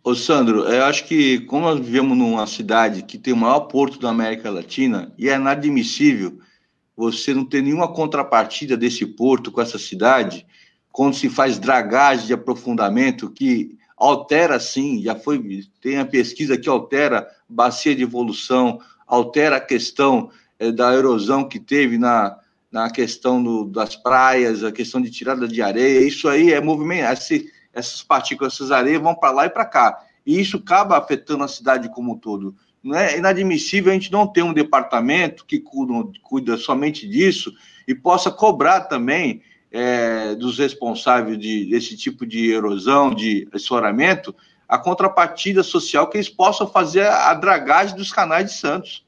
[0.04, 4.00] Ô Sandro, eu acho que como nós vivemos numa cidade que tem o maior porto
[4.00, 6.40] da América Latina, e é inadmissível
[6.98, 10.46] você não ter nenhuma contrapartida desse porto com essa cidade,
[10.92, 16.68] quando se faz dragagem de aprofundamento, que altera sim, já foi, tem a pesquisa que
[16.68, 22.38] altera bacia de evolução, altera a questão é, da erosão que teve na,
[22.72, 27.12] na questão do, das praias, a questão de tirada de areia, isso aí é movimento,
[27.12, 31.44] esse, essas partículas, essas areias vão para lá e para cá, e isso acaba afetando
[31.44, 32.56] a cidade como um todo.
[32.82, 37.54] Não é inadmissível a gente não ter um departamento que cuida, cuida somente disso
[37.88, 44.36] e possa cobrar também é, dos responsáveis de, desse tipo de erosão, de essoramento,
[44.72, 49.06] a contrapartida social que eles possam fazer a dragagem dos canais de Santos.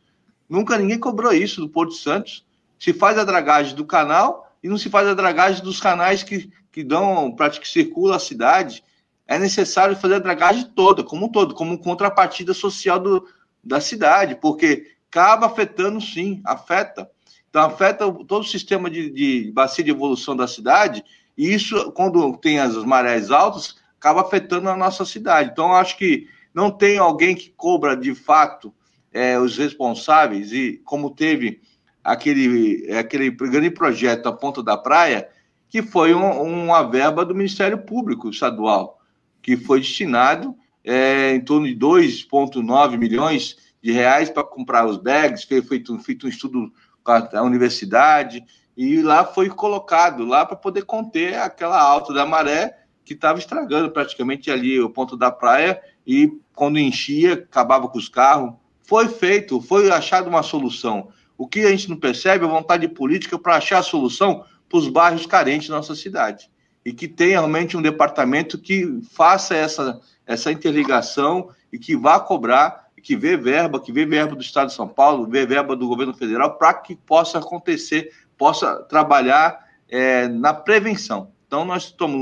[0.50, 2.46] Nunca ninguém cobrou isso do Porto Santos.
[2.78, 6.52] Se faz a dragagem do canal e não se faz a dragagem dos canais que,
[6.70, 8.84] que dão, que circula a cidade.
[9.26, 13.26] É necessário fazer a dragagem toda, como um todo, como contrapartida social do,
[13.64, 17.10] da cidade, porque acaba afetando sim, afeta.
[17.50, 21.06] Então, afeta todo o sistema de, de bacia de evolução da cidade,
[21.38, 25.52] e isso, quando tem as marés altas, acaba afetando a nossa cidade.
[25.54, 28.74] Então, acho que não tem alguém que cobra de fato
[29.14, 31.62] é, os responsáveis, e como teve
[32.04, 35.30] aquele, aquele grande projeto a Ponta da Praia,
[35.70, 39.00] que foi um, uma verba do Ministério Público Estadual,
[39.42, 45.46] que foi destinado é, em torno de 2,9 milhões de reais para comprar os bags,
[45.46, 48.44] foi feito, feito um estudo com a, a universidade,
[48.76, 53.92] e lá foi colocado lá para poder conter aquela alta da maré que estava estragando
[53.92, 58.54] praticamente ali o ponto da praia e quando enchia acabava com os carros.
[58.84, 61.10] Foi feito, foi achado uma solução.
[61.38, 64.78] O que a gente não percebe é a vontade política para achar a solução para
[64.78, 66.50] os bairros carentes da nossa cidade
[66.86, 72.88] e que tenha realmente um departamento que faça essa, essa interligação e que vá cobrar,
[73.02, 76.14] que vê verba, que vê verba do Estado de São Paulo, vê verba do governo
[76.14, 79.60] federal, para que possa acontecer, possa trabalhar
[79.90, 81.32] é, na prevenção.
[81.46, 82.18] Então, nós estamos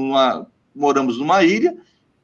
[0.76, 1.76] moramos numa ilha,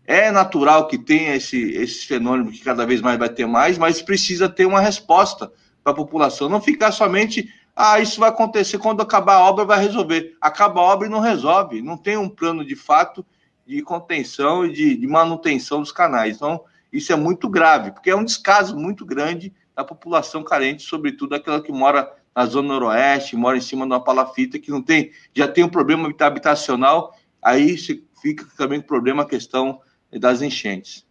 [0.05, 4.01] é natural que tenha esse, esse fenômeno que cada vez mais vai ter mais, mas
[4.01, 5.51] precisa ter uma resposta
[5.83, 9.79] para a população, não ficar somente ah, isso vai acontecer quando acabar a obra, vai
[9.79, 10.35] resolver.
[10.41, 11.79] Acaba a obra e não resolve.
[11.79, 13.23] Não tem um plano de fato
[13.67, 16.37] de contenção e de, de manutenção dos canais.
[16.37, 21.35] Então, isso é muito grave, porque é um descaso muito grande da população carente, sobretudo
[21.35, 25.11] aquela que mora na zona noroeste, mora em cima de uma palafita, que não tem,
[25.35, 27.77] já tem um problema habitacional, aí
[28.22, 29.80] fica também com problema a questão
[30.11, 31.05] das enchentes.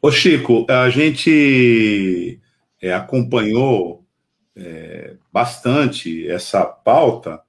[0.00, 2.40] Ô Chico, a gente
[2.80, 4.04] é, acompanhou
[4.56, 7.40] é, bastante essa pauta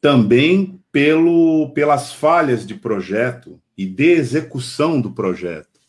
[0.00, 5.80] também pelo, pelas falhas de projeto e de execução do projeto,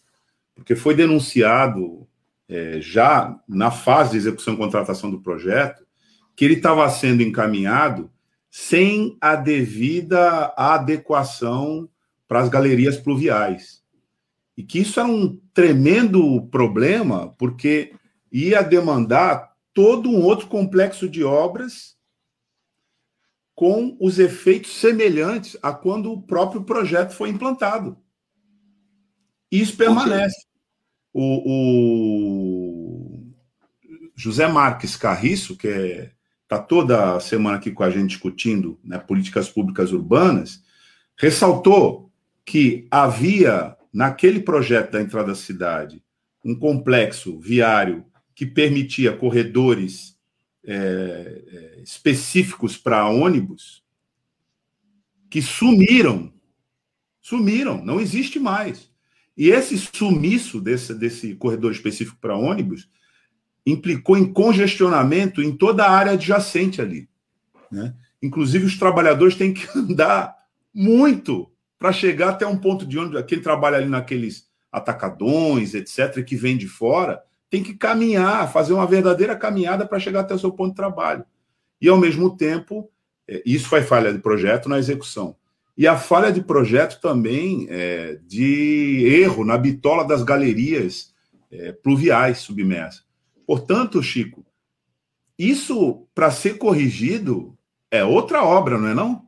[0.53, 2.07] porque foi denunciado
[2.47, 5.85] é, já na fase de execução e contratação do projeto
[6.35, 8.11] que ele estava sendo encaminhado
[8.57, 11.89] sem a devida adequação
[12.25, 13.83] para as galerias pluviais.
[14.55, 17.93] E que isso era um tremendo problema, porque
[18.31, 21.97] ia demandar todo um outro complexo de obras
[23.53, 27.97] com os efeitos semelhantes a quando o próprio projeto foi implantado.
[29.51, 30.45] Isso permanece.
[31.11, 31.43] O,
[33.19, 33.33] o,
[34.15, 36.14] José Marques Carriço, que é,
[36.47, 40.63] tá toda semana aqui com a gente discutindo né, políticas públicas urbanas,
[41.17, 42.11] ressaltou
[42.45, 46.03] que havia, naquele projeto da entrada da cidade,
[46.43, 50.15] um complexo viário que permitia corredores
[50.63, 53.83] é, é, específicos para ônibus
[55.29, 56.33] que sumiram.
[57.21, 58.91] Sumiram, não existe mais.
[59.35, 62.87] E esse sumiço desse, desse corredor específico para ônibus
[63.65, 67.09] implicou em congestionamento em toda a área adjacente ali.
[67.71, 67.93] Né?
[68.21, 70.35] Inclusive, os trabalhadores têm que andar
[70.73, 71.49] muito
[71.79, 73.23] para chegar até um ponto de ônibus.
[73.27, 78.85] Quem trabalha ali naqueles atacadões, etc., que vem de fora, tem que caminhar, fazer uma
[78.85, 81.25] verdadeira caminhada para chegar até o seu ponto de trabalho.
[81.81, 82.89] E, ao mesmo tempo,
[83.27, 85.35] é, isso foi falha de projeto na execução.
[85.77, 91.13] E a falha de projeto também é, de erro na bitola das galerias
[91.51, 93.03] é, pluviais submersas.
[93.45, 94.45] Portanto, Chico,
[95.37, 97.57] isso, para ser corrigido,
[97.91, 99.25] é outra obra, não é não?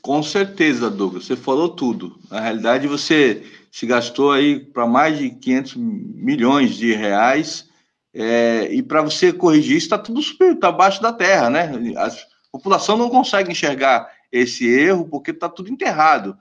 [0.00, 2.18] Com certeza, Douglas, você falou tudo.
[2.30, 7.68] Na realidade, você se gastou aí para mais de 500 milhões de reais,
[8.14, 11.70] é, e para você corrigir isso, está tudo está abaixo da terra, né?
[11.96, 12.10] A
[12.50, 16.36] população não consegue enxergar esse erro porque está tudo enterrado.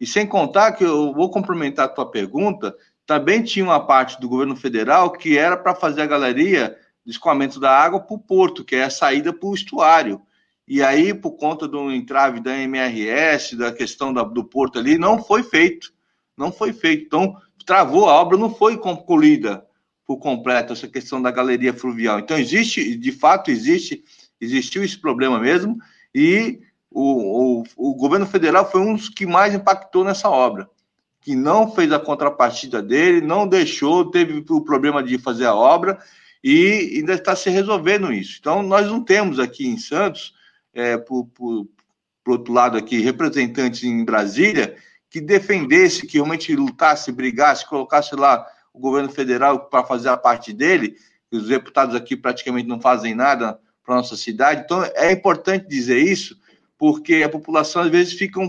[0.00, 2.74] E sem contar que eu vou complementar a tua pergunta,
[3.10, 7.58] também tinha uma parte do governo federal que era para fazer a galeria de escoamento
[7.58, 10.22] da água para o porto, que é a saída para o estuário.
[10.64, 15.20] E aí, por conta do entrave da MRS, da questão da, do porto ali, não
[15.20, 15.92] foi feito.
[16.36, 17.04] Não foi feito.
[17.04, 17.36] Então,
[17.66, 19.66] travou, a obra não foi concluída
[20.06, 22.20] por completo, essa questão da galeria fluvial.
[22.20, 24.04] Então, existe, de fato, existe,
[24.40, 25.76] existiu esse problema mesmo,
[26.14, 30.70] e o, o, o governo federal foi um dos que mais impactou nessa obra
[31.20, 35.98] que não fez a contrapartida dele, não deixou, teve o problema de fazer a obra
[36.42, 38.38] e ainda está se resolvendo isso.
[38.40, 40.34] Então, nós não temos aqui em Santos
[40.72, 41.66] é, por, por,
[42.24, 44.76] por outro lado aqui, representantes em Brasília
[45.10, 50.52] que defendesse, que realmente lutasse, brigasse, colocasse lá o governo federal para fazer a parte
[50.52, 50.96] dele,
[51.32, 54.62] os deputados aqui praticamente não fazem nada para nossa cidade.
[54.64, 56.38] Então, é importante dizer isso,
[56.78, 58.40] porque a população às vezes fica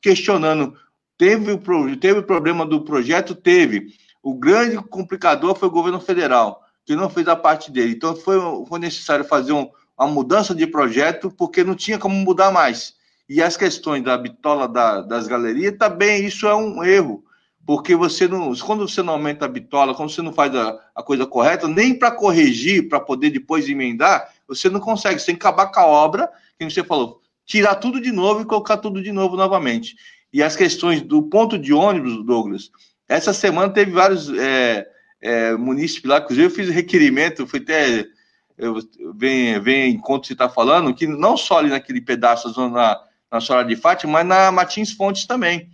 [0.00, 0.76] questionando.
[1.16, 3.34] Teve o, teve o problema do projeto?
[3.34, 3.94] Teve.
[4.22, 7.92] O grande complicador foi o governo federal, que não fez a parte dele.
[7.92, 12.50] Então, foi, foi necessário fazer um, a mudança de projeto, porque não tinha como mudar
[12.50, 12.94] mais.
[13.28, 17.24] E as questões da bitola da, das galerias, também isso é um erro,
[17.66, 21.02] porque você não, quando você não aumenta a bitola, quando você não faz a, a
[21.02, 25.18] coisa correta, nem para corrigir, para poder depois emendar, você não consegue.
[25.18, 28.44] Você tem que acabar com a obra, que você falou, tirar tudo de novo e
[28.44, 29.96] colocar tudo de novo novamente.
[30.34, 32.68] E as questões do ponto de ônibus, Douglas,
[33.08, 34.84] essa semana teve vários é,
[35.20, 38.04] é, munícipes lá, inclusive eu fiz requerimento, fui até
[39.14, 43.40] vem, vem enquanto você está falando, que não só ali naquele pedaço da zona na
[43.40, 45.70] Senhora de Fátima, mas na Matins Fontes também.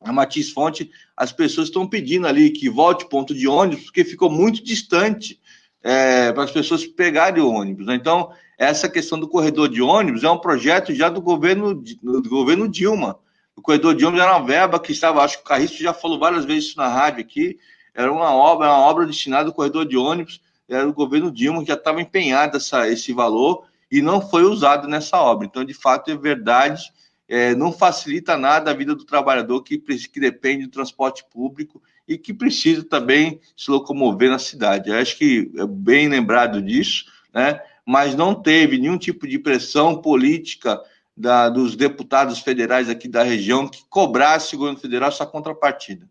[0.00, 4.30] Na Matins Fonte, as pessoas estão pedindo ali que volte ponto de ônibus, porque ficou
[4.30, 5.40] muito distante
[5.82, 7.86] é, para as pessoas pegarem o ônibus.
[7.86, 7.96] Né?
[7.96, 12.68] Então, essa questão do corredor de ônibus é um projeto já do governo, do governo
[12.68, 13.18] Dilma.
[13.56, 16.18] O corredor de ônibus era uma verba que estava, acho que o Carriço já falou
[16.18, 17.58] várias vezes isso na rádio aqui,
[17.94, 21.68] era uma obra, uma obra destinada ao corredor de ônibus, era o governo Dilma que
[21.68, 25.46] já estava empenhado essa, esse valor e não foi usado nessa obra.
[25.46, 26.82] Então, de fato, é verdade,
[27.28, 32.16] é, não facilita nada a vida do trabalhador que, que depende do transporte público e
[32.16, 34.90] que precisa também se locomover na cidade.
[34.90, 37.60] Eu acho que é bem lembrado disso, né?
[37.86, 40.80] mas não teve nenhum tipo de pressão política
[41.16, 46.08] da, dos deputados federais aqui da região que cobrasse o governo federal essa contrapartida.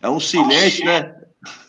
[0.00, 1.14] É um silêncio, né?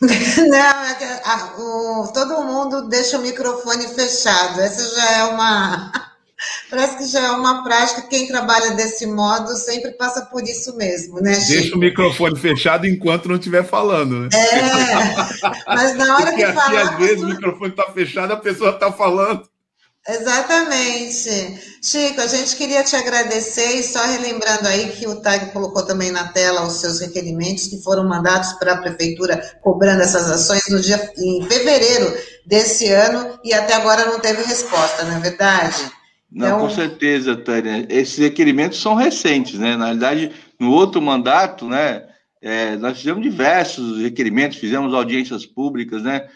[0.00, 4.60] Não, é que, o, todo mundo deixa o microfone fechado.
[4.60, 5.92] Essa já é uma,
[6.70, 11.20] Parece que já é uma prática, quem trabalha desse modo sempre passa por isso mesmo,
[11.20, 11.48] né, Chico?
[11.48, 14.28] Deixa o microfone fechado enquanto não estiver falando, né?
[14.32, 16.82] É, mas na hora Porque que falar...
[16.82, 19.48] às vezes, o microfone está fechado, a pessoa está falando.
[20.08, 21.58] Exatamente.
[21.82, 26.12] Chico, a gente queria te agradecer e só relembrando aí que o TAG colocou também
[26.12, 30.80] na tela os seus requerimentos que foram mandados para a prefeitura cobrando essas ações no
[30.80, 32.16] dia em fevereiro
[32.46, 35.90] desse ano e até agora não teve resposta, não é verdade?
[36.30, 36.60] Não, então...
[36.60, 37.86] com certeza, Tânia.
[37.88, 39.76] Esses requerimentos são recentes, né?
[39.76, 42.06] Na realidade, no outro mandato, né,
[42.42, 46.28] é, nós fizemos diversos requerimentos, fizemos audiências públicas, né?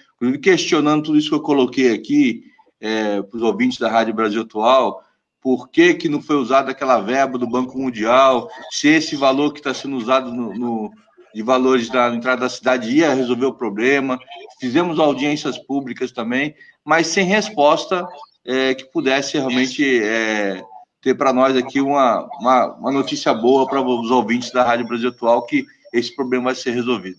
[0.43, 2.45] Questionando tudo isso que eu coloquei aqui,
[2.81, 5.03] é, para os ouvintes da Rádio Brasil Atual,
[5.41, 9.61] por que, que não foi usada aquela verba do Banco Mundial, se esse valor que
[9.61, 10.91] está sendo usado no, no,
[11.35, 14.19] de valores da entrada da cidade ia resolver o problema.
[14.61, 18.07] Fizemos audiências públicas também, mas sem resposta
[18.45, 20.63] é, que pudesse realmente é,
[21.01, 25.09] ter para nós aqui uma, uma, uma notícia boa para os ouvintes da Rádio Brasil
[25.11, 27.19] Atual que esse problema vai ser resolvido.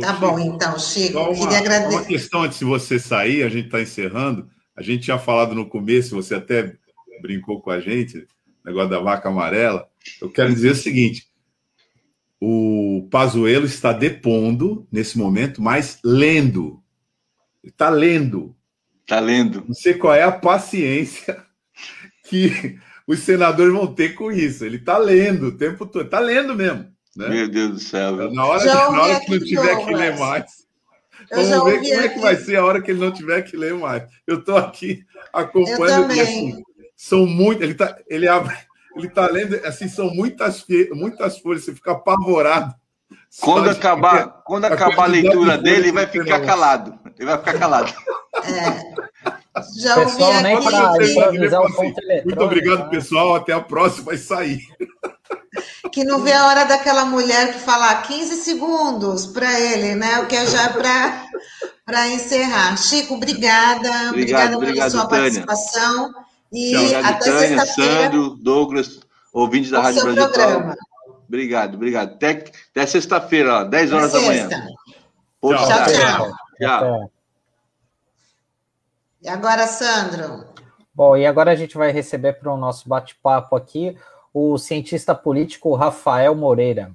[0.00, 1.18] Tá Chico, bom, então, Chico.
[1.18, 1.96] Uma, queria agradecer.
[1.96, 4.48] Uma questão antes de você sair, a gente está encerrando.
[4.76, 6.74] A gente tinha falado no começo, você até
[7.20, 8.26] brincou com a gente,
[8.64, 9.88] negócio da vaca amarela.
[10.20, 11.26] Eu quero dizer o seguinte:
[12.40, 16.82] o Pazuello está depondo nesse momento, mas lendo.
[17.62, 18.54] Ele está lendo.
[19.12, 19.62] Está lendo.
[19.68, 21.36] Não sei qual é a paciência
[22.24, 24.64] que os senadores vão ter com isso.
[24.64, 26.06] Ele está lendo o tempo todo.
[26.06, 26.90] Está lendo mesmo.
[27.14, 27.28] Né?
[27.28, 28.32] Meu Deus do céu.
[28.32, 30.46] Na hora, na hora que não tiver que ler mais.
[31.30, 33.74] Vamos ver como é que vai ser a hora que ele não tiver que ler
[33.74, 34.04] mais.
[34.26, 36.10] Eu estou aqui acompanhando.
[36.10, 36.62] Assim,
[36.96, 37.62] são muito.
[37.62, 38.56] Ele está ele abre,
[38.96, 42.74] ele tá lendo, assim, são muitas, muitas folhas, você fica apavorado.
[43.40, 46.98] Quando acabar, quando acabar a, leitura dele, ele vai ficar calado.
[47.18, 47.92] Ele vai ficar calado.
[48.44, 49.60] É.
[49.78, 50.64] Já ouvi aqui.
[50.64, 53.34] Pra, assim, Muito obrigado, pessoal.
[53.34, 54.06] Até a próxima.
[54.06, 54.58] Vai sair
[55.92, 60.20] que não vê a hora daquela mulher que fala 15 segundos para ele, né?
[60.20, 60.70] O que é já
[61.84, 62.76] para encerrar.
[62.78, 64.08] Chico, obrigada.
[64.08, 65.22] Obrigado, obrigada obrigado, pela sua Tânia.
[65.22, 66.10] participação.
[66.50, 69.00] E Tchau, até Tânia, Sandro, Douglas,
[69.32, 70.28] ouvintes da Rádio Brasil.
[70.28, 70.76] Programa.
[71.32, 72.12] Obrigado, obrigado.
[72.12, 74.50] Até, até sexta-feira, 10 horas da manhã.
[74.50, 74.68] Tchau,
[75.40, 76.32] tchau, tchau.
[76.58, 77.10] tchau.
[79.22, 80.44] E agora, Sandro?
[80.94, 83.96] Bom, e agora a gente vai receber para o nosso bate-papo aqui
[84.34, 86.92] o cientista político Rafael Moreira.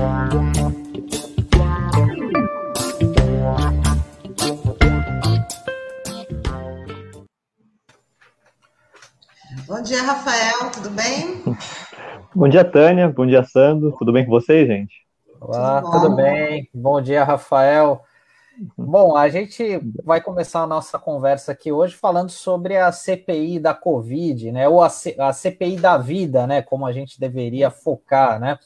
[0.00, 1.23] Bom
[9.84, 11.42] dia, Rafael, tudo bem?
[12.34, 13.06] Bom dia, Tânia.
[13.06, 13.94] Bom dia, Sandro.
[13.98, 15.06] Tudo bem com vocês, gente?
[15.38, 16.70] Olá, tudo, tudo bem?
[16.72, 18.02] Bom dia, Rafael.
[18.78, 23.74] Bom, a gente vai começar a nossa conversa aqui hoje falando sobre a CPI da
[23.74, 24.66] Covid, né?
[24.66, 26.62] Ou a, C, a CPI da vida, né?
[26.62, 28.58] Como a gente deveria focar, né?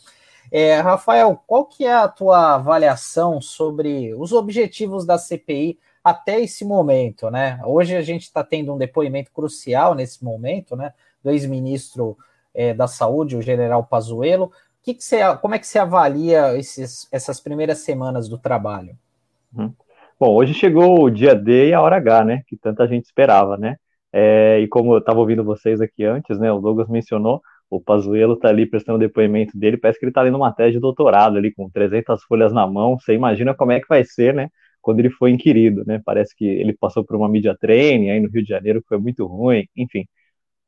[0.53, 6.65] É, Rafael, qual que é a tua avaliação sobre os objetivos da CPI até esse
[6.65, 7.61] momento, né?
[7.65, 10.93] Hoje a gente está tendo um depoimento crucial nesse momento, né?
[11.23, 12.17] Do ex-ministro
[12.55, 14.51] é, da Saúde, o general Pazuello
[14.89, 18.97] que, que você, como é que você avalia esses, essas primeiras semanas do trabalho?
[19.55, 19.73] Uhum.
[20.19, 22.43] Bom, hoje chegou o dia D e a hora H, né?
[22.47, 23.77] Que tanta gente esperava, né?
[24.13, 26.51] É, e como eu estava ouvindo vocês aqui antes, né?
[26.51, 30.39] O Douglas mencionou, o Pazuello está ali prestando depoimento dele, parece que ele está lendo
[30.39, 32.99] uma tese de doutorado ali, com 300 folhas na mão.
[32.99, 34.49] Você imagina como é que vai ser, né?
[34.81, 36.01] Quando ele foi inquirido, né?
[36.05, 38.99] Parece que ele passou por uma mídia training aí no Rio de Janeiro, que foi
[38.99, 40.07] muito ruim, enfim.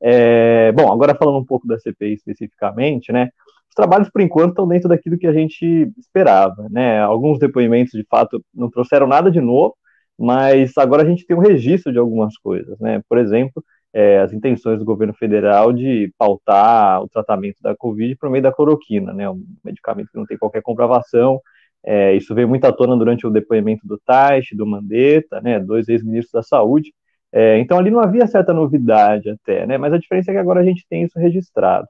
[0.02, 3.30] É, bom, agora falando um pouco da CPI especificamente, né?
[3.70, 6.66] Os trabalhos, por enquanto, estão dentro daquilo que a gente esperava.
[6.70, 7.00] Né?
[7.00, 9.76] Alguns depoimentos, de fato, não trouxeram nada de novo,
[10.18, 12.78] mas agora a gente tem um registro de algumas coisas.
[12.80, 13.00] Né?
[13.08, 18.28] Por exemplo, é, as intenções do governo federal de pautar o tratamento da Covid por
[18.28, 19.30] meio da cloroquina, né?
[19.30, 21.40] um medicamento que não tem qualquer comprovação.
[21.84, 25.60] É, isso veio muito à tona durante o depoimento do Taish, do Mandetta, né?
[25.60, 26.92] dois ex-ministros da Saúde.
[27.32, 29.78] É, então ali não havia certa novidade até, né?
[29.78, 31.86] mas a diferença é que agora a gente tem isso registrado.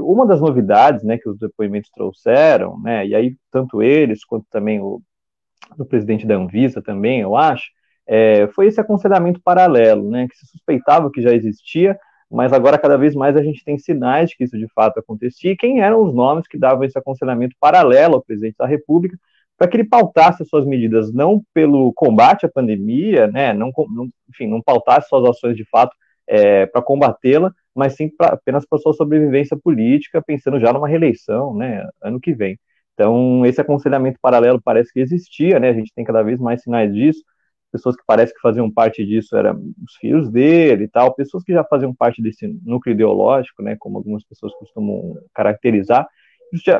[0.00, 4.80] Uma das novidades né, que os depoimentos trouxeram, né, e aí tanto eles quanto também
[4.80, 5.00] o,
[5.78, 7.70] o presidente da Anvisa também, eu acho,
[8.06, 11.96] é, foi esse aconselhamento paralelo, né, que se suspeitava que já existia,
[12.28, 15.52] mas agora cada vez mais a gente tem sinais de que isso de fato acontecia,
[15.52, 19.16] e quem eram os nomes que davam esse aconselhamento paralelo ao presidente da República,
[19.56, 24.08] para que ele pautasse as suas medidas não pelo combate à pandemia, né, não, não,
[24.28, 25.94] enfim, não pautasse suas ações de fato
[26.26, 31.54] é, para combatê-la, mas sim pra, apenas para sua sobrevivência política, pensando já numa reeleição,
[31.54, 32.58] né, ano que vem.
[32.94, 36.92] Então, esse aconselhamento paralelo parece que existia, né, a gente tem cada vvez mais sinais
[36.92, 37.22] disso,
[37.72, 41.52] pessoas que parece que faziam parte disso eram os filhos dele e tal, pessoas que
[41.52, 46.06] já faziam parte desse núcleo ideológico, né, como algumas pessoas costumam caracterizar.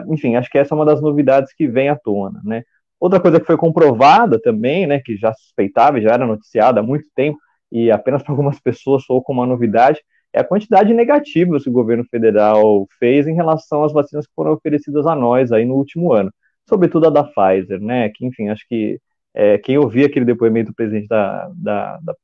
[0.09, 2.63] Enfim, acho que essa é uma das novidades que vem à tona, né.
[3.01, 7.07] Outra coisa que foi comprovada também, né, que já suspeitava, já era noticiada há muito
[7.15, 7.39] tempo,
[7.71, 10.01] e apenas para algumas pessoas soou como uma novidade,
[10.33, 14.53] é a quantidade negativa que o governo federal fez em relação às vacinas que foram
[14.53, 16.33] oferecidas a nós aí no último ano,
[16.69, 18.99] sobretudo a da Pfizer, né, que enfim, acho que
[19.35, 22.15] é, quem ouvia aquele depoimento do presidente da, da, da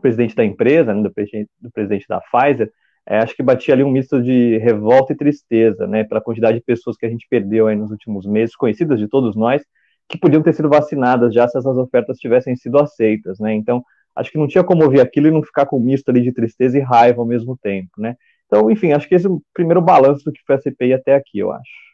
[0.00, 2.72] presidente da empresa, né, do, presidente, do presidente da Pfizer,
[3.08, 6.64] é, acho que batia ali um misto de revolta e tristeza, né, pela quantidade de
[6.64, 9.62] pessoas que a gente perdeu aí nos últimos meses, conhecidas de todos nós,
[10.08, 13.82] que podiam ter sido vacinadas já se essas ofertas tivessem sido aceitas, né, então
[14.14, 16.32] acho que não tinha como ouvir aquilo e não ficar com um misto ali de
[16.32, 18.16] tristeza e raiva ao mesmo tempo, né,
[18.50, 21.14] então, enfim, acho que esse é o primeiro balanço do que foi a CPI até
[21.14, 21.90] aqui, eu acho.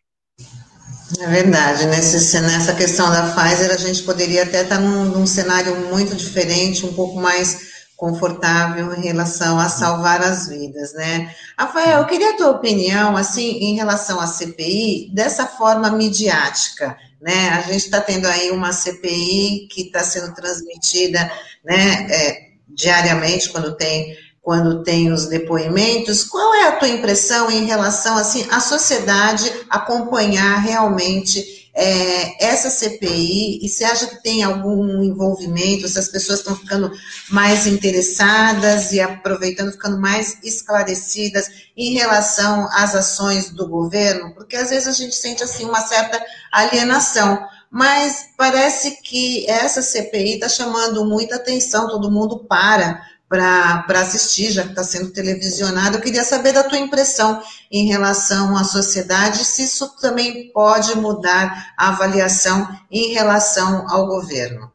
[1.21, 5.77] É verdade, nesse, nessa questão da Pfizer, a gente poderia até estar num, num, cenário
[5.89, 11.35] muito diferente, um pouco mais confortável em relação a salvar as vidas, né?
[11.59, 17.49] Rafael, eu queria a tua opinião, assim, em relação à CPI, dessa forma midiática, né?
[17.49, 21.31] A gente está tendo aí uma CPI que está sendo transmitida,
[21.65, 27.65] né, é, diariamente, quando tem quando tem os depoimentos, qual é a tua impressão em
[27.65, 35.03] relação assim à sociedade acompanhar realmente é, essa CPI e se acha que tem algum
[35.03, 36.91] envolvimento, se as pessoas estão ficando
[37.31, 44.71] mais interessadas e aproveitando, ficando mais esclarecidas em relação às ações do governo, porque às
[44.71, 46.19] vezes a gente sente assim uma certa
[46.51, 47.47] alienação.
[47.71, 54.63] Mas parece que essa CPI está chamando muita atenção, todo mundo para para assistir, já
[54.63, 55.97] que está sendo televisionado.
[55.97, 61.75] Eu queria saber da tua impressão em relação à sociedade, se isso também pode mudar
[61.77, 64.71] a avaliação em relação ao governo.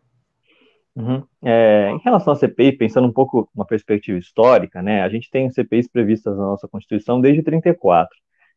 [0.93, 1.23] Uhum.
[1.41, 5.49] É, em relação à CPI, pensando um pouco uma perspectiva histórica, né, a gente tem
[5.49, 8.09] CPIs previstas na nossa Constituição desde 34.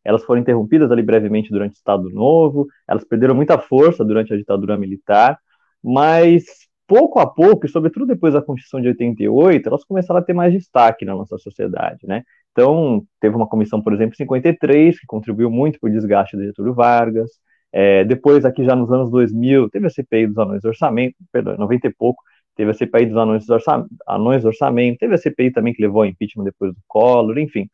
[0.05, 4.37] Elas foram interrompidas ali brevemente durante o Estado Novo, elas perderam muita força durante a
[4.37, 5.39] ditadura militar,
[5.83, 6.45] mas
[6.87, 10.53] pouco a pouco, e sobretudo depois da Constituição de 88, elas começaram a ter mais
[10.53, 12.23] destaque na nossa sociedade, né?
[12.53, 16.75] Então, teve uma comissão, por exemplo, 53, que contribuiu muito para o desgaste do Getúlio
[16.75, 17.31] Vargas.
[17.73, 21.57] É, depois, aqui já nos anos 2000, teve a CPI dos anões do orçamento, perdão,
[21.57, 22.23] 90 e pouco,
[22.55, 25.83] teve a CPI dos anões, do orçamento, anões do orçamento, teve a CPI também que
[25.83, 27.69] levou ao impeachment depois do Collor, enfim.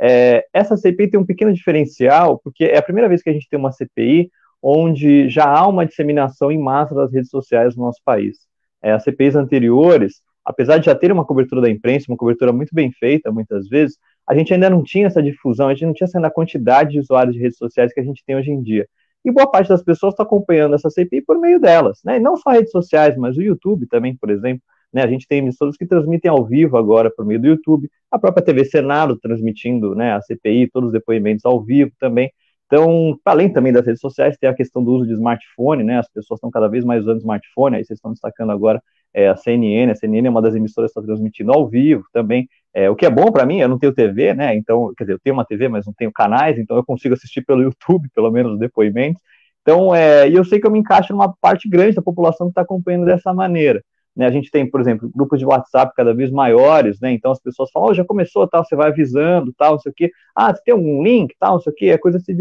[0.00, 3.48] É, essa CPI tem um pequeno diferencial, porque é a primeira vez que a gente
[3.48, 8.00] tem uma CPI onde já há uma disseminação em massa das redes sociais no nosso
[8.04, 8.38] país
[8.84, 12.74] é, as CPIs anteriores, apesar de já ter uma cobertura da imprensa, uma cobertura muito
[12.74, 13.96] bem feita, muitas vezes,
[14.28, 17.34] a gente ainda não tinha essa difusão, a gente não tinha essa quantidade de usuários
[17.34, 18.86] de redes sociais que a gente tem hoje em dia.
[19.24, 22.18] E boa parte das pessoas está acompanhando essa CPI por meio delas, né?
[22.18, 24.62] E não só redes sociais, mas o YouTube também, por exemplo.
[24.92, 25.02] Né?
[25.02, 28.44] A gente tem emissoras que transmitem ao vivo agora por meio do YouTube, a própria
[28.44, 32.30] TV Senado transmitindo né, a CPI, todos os depoimentos ao vivo também.
[32.66, 35.98] Então, além também das redes sociais, tem a questão do uso de smartphone, né?
[35.98, 38.82] As pessoas estão cada vez mais usando smartphone, aí vocês estão destacando agora
[39.14, 42.48] é, a CNN, a CNN é uma das emissoras que está transmitindo ao vivo também,
[42.74, 44.56] é, o que é bom para mim, eu não tenho TV, né?
[44.56, 47.42] Então, quer dizer, eu tenho uma TV, mas não tenho canais, então eu consigo assistir
[47.42, 49.22] pelo YouTube, pelo menos, os depoimentos.
[49.62, 52.50] Então, é, e eu sei que eu me encaixo numa parte grande da população que
[52.50, 53.82] está acompanhando dessa maneira.
[54.16, 57.10] Né, a gente tem, por exemplo, grupos de WhatsApp cada vez maiores, né?
[57.10, 59.94] Então as pessoas falam, oh, já começou, tal, você vai avisando, tal, não sei o
[59.94, 60.10] quê.
[60.34, 62.32] Ah, você tem algum link, tal, não sei o quê, a coisa se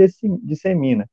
[0.44, 1.10] dissemina.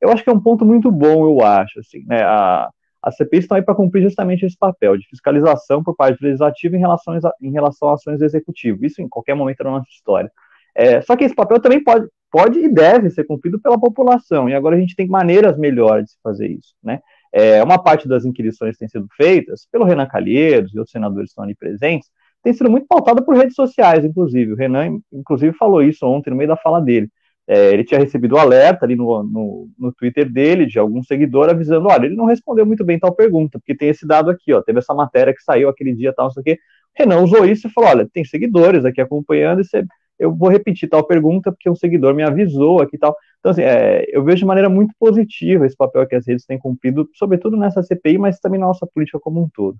[0.00, 2.22] Eu acho que é um ponto muito bom, eu acho, assim, né?
[2.22, 2.68] A,
[3.02, 6.76] a CPI estão aí para cumprir justamente esse papel de fiscalização por parte do legislativo
[6.76, 8.84] em relação, a, em relação a ações do executivo.
[8.84, 10.30] Isso em qualquer momento da nossa história.
[10.74, 14.48] É, só que esse papel também pode, pode e deve ser cumprido pela população.
[14.48, 17.00] E agora a gente tem maneiras melhores de fazer isso, né?
[17.32, 21.28] É, uma parte das inquirições que têm sido feitas pelo Renan Calheiros e outros senadores
[21.28, 22.10] que estão ali presentes,
[22.42, 24.52] tem sido muito pautada por redes sociais, inclusive.
[24.52, 27.08] O Renan, inclusive, falou isso ontem no meio da fala dele.
[27.46, 31.48] É, ele tinha recebido o alerta ali no, no, no, Twitter dele, de algum seguidor,
[31.50, 34.62] avisando: olha, ele não respondeu muito bem tal pergunta, porque tem esse dado aqui, ó,
[34.62, 36.58] teve essa matéria que saiu aquele dia, tal, não sei o quê.
[36.96, 39.84] Renan usou isso e falou: olha, tem seguidores aqui acompanhando, e você,
[40.18, 43.16] eu vou repetir tal pergunta, porque um seguidor me avisou aqui e tal.
[43.40, 46.58] Então, assim, é, eu vejo de maneira muito positiva esse papel que as redes têm
[46.58, 49.76] cumprido, sobretudo nessa CPI, mas também na nossa política como um todo.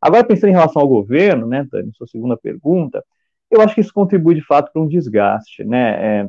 [0.00, 3.02] Agora, pensando em relação ao governo, né, Tânia, sua segunda pergunta,
[3.50, 6.28] eu acho que isso contribui, de fato, para um desgaste, né, é,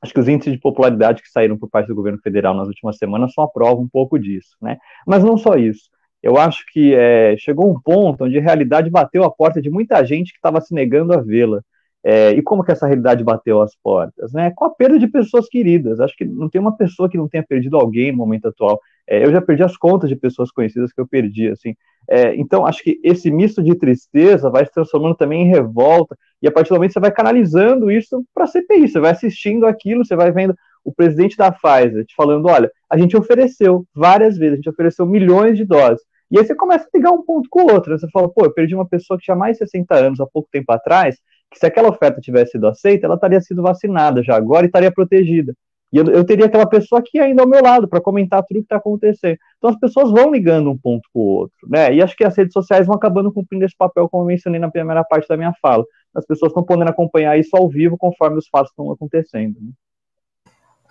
[0.00, 2.96] acho que os índices de popularidade que saíram por parte do governo federal nas últimas
[2.96, 5.88] semanas só aprovam um pouco disso, né, mas não só isso,
[6.22, 10.04] eu acho que é, chegou um ponto onde a realidade bateu a porta de muita
[10.04, 11.62] gente que estava se negando a vê-la,
[12.04, 14.32] É, e como que essa realidade bateu às portas?
[14.32, 14.52] Né?
[14.54, 16.00] Com a perda de pessoas queridas.
[16.00, 18.80] Acho que não tem uma pessoa que não tenha perdido alguém no momento atual.
[19.06, 21.74] É, eu já perdi as contas de pessoas conhecidas que eu perdi, assim.
[22.08, 26.48] É, então, acho que esse misto de tristeza vai se transformando também em revolta, e
[26.48, 30.04] a partir do momento você vai canalizando isso para a CPI, você vai assistindo aquilo,
[30.04, 34.54] você vai vendo o presidente da Pfizer te falando, olha, a gente ofereceu várias vezes,
[34.54, 37.62] a gente ofereceu milhões de doses, e aí você começa a ligar um ponto com
[37.62, 37.98] o outro, né?
[37.98, 40.48] você fala, pô, eu perdi uma pessoa que tinha mais de 60 anos há pouco
[40.50, 41.18] tempo atrás,
[41.52, 44.90] que se aquela oferta tivesse sido aceita, ela estaria sido vacinada já agora e estaria
[44.90, 45.54] protegida.
[45.92, 48.60] E eu, eu teria aquela pessoa aqui ainda ao meu lado para comentar tudo o
[48.60, 49.36] que está acontecendo.
[49.58, 51.94] Então as pessoas vão ligando um ponto com o outro, né?
[51.94, 54.70] E acho que as redes sociais vão acabando cumprindo esse papel, como eu mencionei na
[54.70, 55.84] primeira parte da minha fala.
[56.14, 59.60] As pessoas estão podendo acompanhar isso ao vivo conforme os fatos estão acontecendo.
[59.60, 59.70] Né?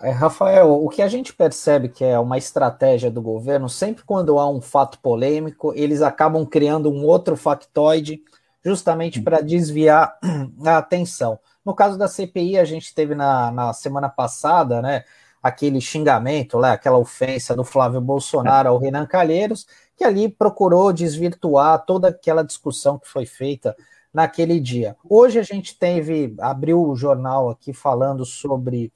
[0.02, 4.38] É, Rafael, o que a gente percebe que é uma estratégia do governo, sempre quando
[4.38, 8.20] há um fato polêmico, eles acabam criando um outro factoide
[8.64, 10.16] justamente para desviar
[10.64, 11.38] a atenção.
[11.64, 15.04] No caso da CPI, a gente teve na, na semana passada, né,
[15.42, 21.84] aquele xingamento, né, aquela ofensa do Flávio Bolsonaro ao Renan Calheiros, que ali procurou desvirtuar
[21.84, 23.76] toda aquela discussão que foi feita
[24.12, 24.96] naquele dia.
[25.08, 28.92] Hoje a gente teve, abriu o jornal aqui falando sobre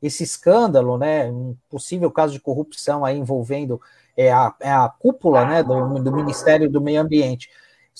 [0.00, 3.80] esse escândalo, né, um possível caso de corrupção aí envolvendo
[4.16, 7.50] é, a, é a cúpula né, do, do Ministério do Meio Ambiente.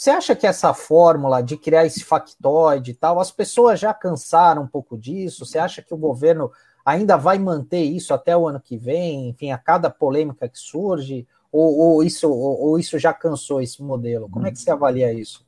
[0.01, 4.62] Você acha que essa fórmula de criar esse factoide e tal, as pessoas já cansaram
[4.62, 5.44] um pouco disso?
[5.44, 6.51] Você acha que o governo
[6.82, 9.28] ainda vai manter isso até o ano que vem?
[9.28, 11.28] Enfim, a cada polêmica que surge?
[11.53, 14.26] Ou, ou isso, ou, ou, isso já cansou esse modelo?
[14.30, 15.46] Como é que você avalia isso?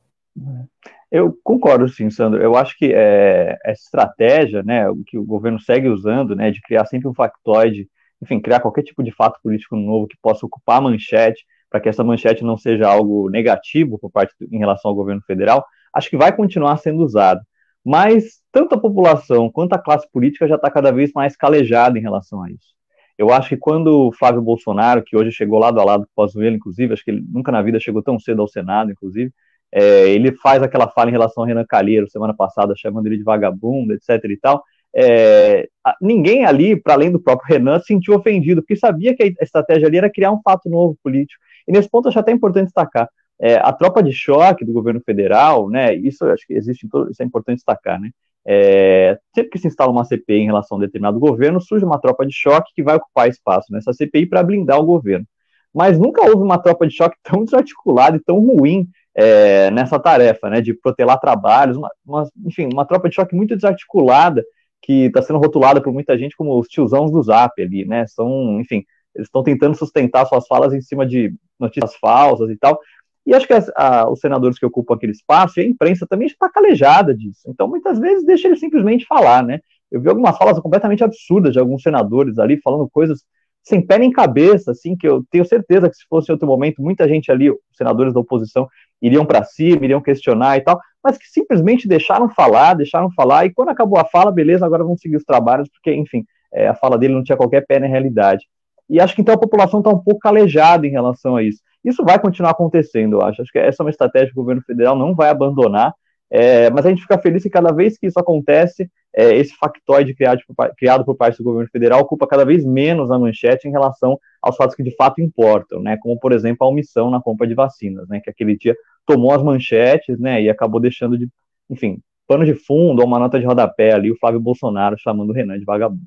[1.10, 2.42] Eu concordo, sim, Sandro.
[2.42, 6.84] Eu acho que é, essa estratégia, né, que o governo segue usando, né, de criar
[6.84, 7.88] sempre um factoide,
[8.20, 11.42] enfim, criar qualquer tipo de fato político novo que possa ocupar a manchete,
[11.72, 15.64] para que essa manchete não seja algo negativo por parte em relação ao governo federal,
[15.94, 17.40] acho que vai continuar sendo usado.
[17.82, 22.02] Mas tanto a população quanto a classe política já está cada vez mais calejada em
[22.02, 22.74] relação a isso.
[23.16, 26.26] Eu acho que quando o Flávio Bolsonaro, que hoje chegou lado a lado com o
[26.26, 29.32] Pazuello, inclusive, acho que ele nunca na vida chegou tão cedo ao Senado, inclusive,
[29.72, 33.22] é, ele faz aquela fala em relação ao Renan Calheiro, semana passada, chamando ele de
[33.22, 34.62] vagabundo, etc e tal,
[34.94, 35.68] é,
[36.00, 39.88] ninguém ali, para além do próprio Renan, se sentiu ofendido, porque sabia que a estratégia
[39.88, 41.42] ali era criar um fato novo político.
[41.66, 43.08] E nesse ponto acho até importante destacar,
[43.40, 47.22] é, a tropa de choque do governo federal, né, isso acho que existe, todo, isso
[47.22, 48.10] é importante destacar, né,
[48.46, 52.00] é, sempre que se instala uma CPI em relação a um determinado governo, surge uma
[52.00, 55.26] tropa de choque que vai ocupar espaço nessa CPI para blindar o governo.
[55.72, 60.50] Mas nunca houve uma tropa de choque tão desarticulada e tão ruim é, nessa tarefa,
[60.50, 64.44] né, de protelar trabalhos, uma, uma, enfim, uma tropa de choque muito desarticulada
[64.82, 68.60] que está sendo rotulada por muita gente como os tiozãos do Zap ali, né, são,
[68.60, 72.78] enfim, eles estão tentando sustentar suas falas em cima de notícias falsas e tal.
[73.24, 76.26] E acho que as, a, os senadores que ocupam aquele espaço e a imprensa também
[76.26, 77.42] está calejada disso.
[77.46, 79.60] Então, muitas vezes, deixa eles simplesmente falar, né?
[79.90, 83.22] Eu vi algumas falas completamente absurdas de alguns senadores ali, falando coisas
[83.62, 86.82] sem pé nem cabeça, assim, que eu tenho certeza que se fosse em outro momento,
[86.82, 88.68] muita gente ali, os senadores da oposição,
[89.00, 93.52] iriam para cima, iriam questionar e tal, mas que simplesmente deixaram falar, deixaram falar, e
[93.52, 96.98] quando acabou a fala, beleza, agora vamos seguir os trabalhos, porque, enfim, é, a fala
[96.98, 98.46] dele não tinha qualquer pé na realidade.
[98.88, 101.60] E acho que então a população está um pouco calejada em relação a isso.
[101.84, 103.42] Isso vai continuar acontecendo, eu acho.
[103.42, 105.94] Acho que essa é uma estratégia que o governo federal não vai abandonar,
[106.30, 110.14] é, mas a gente fica feliz que cada vez que isso acontece, é, esse factoide
[110.14, 113.70] criado por, criado por parte do governo federal ocupa cada vez menos a manchete em
[113.70, 117.46] relação aos fatos que de fato importam, né, como, por exemplo, a omissão na compra
[117.46, 118.74] de vacinas, né, que aquele dia
[119.06, 121.28] tomou as manchetes né, e acabou deixando de,
[121.68, 125.32] enfim, pano de fundo ou uma nota de rodapé ali, o Flávio Bolsonaro chamando o
[125.32, 126.02] Renan de vagabundo.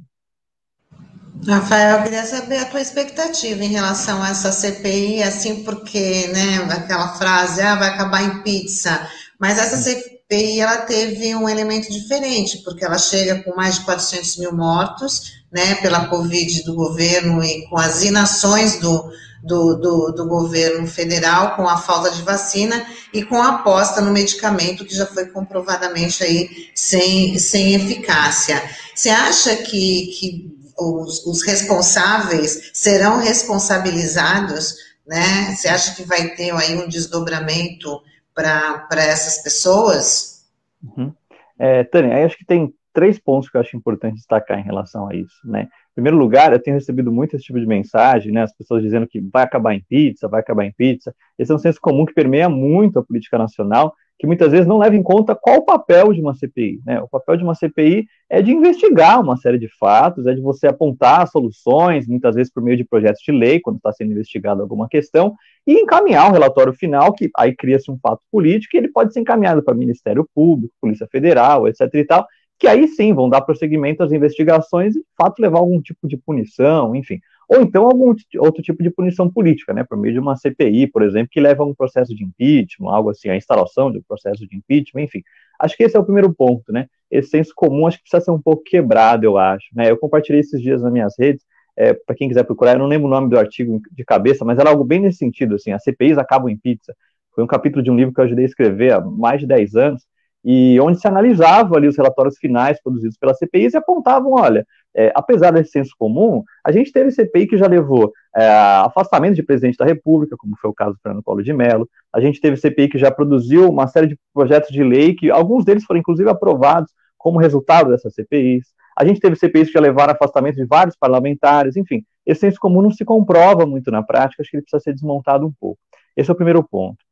[1.46, 6.58] Rafael, eu queria saber a tua expectativa em relação a essa CPI, assim, porque, né,
[6.72, 9.08] aquela frase, ah, vai acabar em pizza,
[9.40, 14.38] mas essa CPI, ela teve um elemento diferente, porque ela chega com mais de 400
[14.38, 19.12] mil mortos, né, pela Covid do governo e com as inações do,
[19.44, 24.12] do, do, do, governo federal, com a falta de vacina e com a aposta no
[24.12, 28.62] medicamento que já foi comprovadamente aí sem, sem eficácia.
[28.96, 34.76] Você acha que, que os, os responsáveis serão responsabilizados,
[35.08, 35.56] né?
[35.56, 38.02] Você acha que vai ter aí um desdobramento
[38.36, 40.46] para essas pessoas?
[40.84, 41.12] Uhum.
[41.58, 45.16] É, Tânia, acho que tem três pontos que eu acho importante destacar em relação a
[45.16, 45.64] isso, né?
[45.64, 48.44] Em primeiro lugar, eu tenho recebido muito esse tipo de mensagem, né?
[48.44, 51.16] As pessoas dizendo que vai acabar em pizza, vai acabar em pizza.
[51.40, 53.94] Esse é um senso comum que permeia muito a política nacional
[54.26, 56.82] que muitas vezes não leva em conta qual o papel de uma CPI.
[56.84, 57.00] Né?
[57.00, 60.68] O papel de uma CPI é de investigar uma série de fatos, é de você
[60.68, 64.90] apontar soluções, muitas vezes por meio de projetos de lei, quando está sendo investigada alguma
[64.90, 69.14] questão, e encaminhar um relatório final, que aí cria-se um fato político, e ele pode
[69.14, 71.82] ser encaminhado para Ministério Público, Polícia Federal, etc.
[71.94, 72.26] e tal,
[72.58, 76.18] que aí sim vão dar prosseguimento às investigações e, de fato, levar algum tipo de
[76.18, 80.36] punição, enfim ou então algum outro tipo de punição política, né, por meio de uma
[80.36, 84.00] CPI, por exemplo, que leva a um processo de impeachment, algo assim, a instalação de
[84.00, 85.22] um processo de impeachment, enfim.
[85.60, 86.88] Acho que esse é o primeiro ponto, né?
[87.10, 89.68] Esse senso comum acho que precisa ser um pouco quebrado, eu acho.
[89.74, 89.90] Né?
[89.90, 91.46] Eu compartilhei esses dias nas minhas redes,
[91.78, 94.58] é, para quem quiser procurar, eu não lembro o nome do artigo de cabeça, mas
[94.60, 96.96] era algo bem nesse sentido, assim, as CPIs acabam em pizza.
[97.34, 99.76] Foi um capítulo de um livro que eu ajudei a escrever há mais de 10
[99.76, 100.04] anos,
[100.44, 104.66] e onde se analisava ali os relatórios finais produzidos pela CPI e apontavam, olha,
[104.96, 109.44] é, apesar desse senso comum, a gente teve CPI que já levou é, afastamento de
[109.44, 112.56] presidente da República, como foi o caso do Fernando Paulo de Mello, a gente teve
[112.56, 116.30] CPI que já produziu uma série de projetos de lei, que alguns deles foram inclusive
[116.30, 120.96] aprovados como resultado dessas CPIs, a gente teve CPIs que já levaram afastamento de vários
[120.96, 124.82] parlamentares, enfim, esse senso comum não se comprova muito na prática, acho que ele precisa
[124.82, 125.80] ser desmontado um pouco.
[126.16, 127.05] Esse é o primeiro ponto.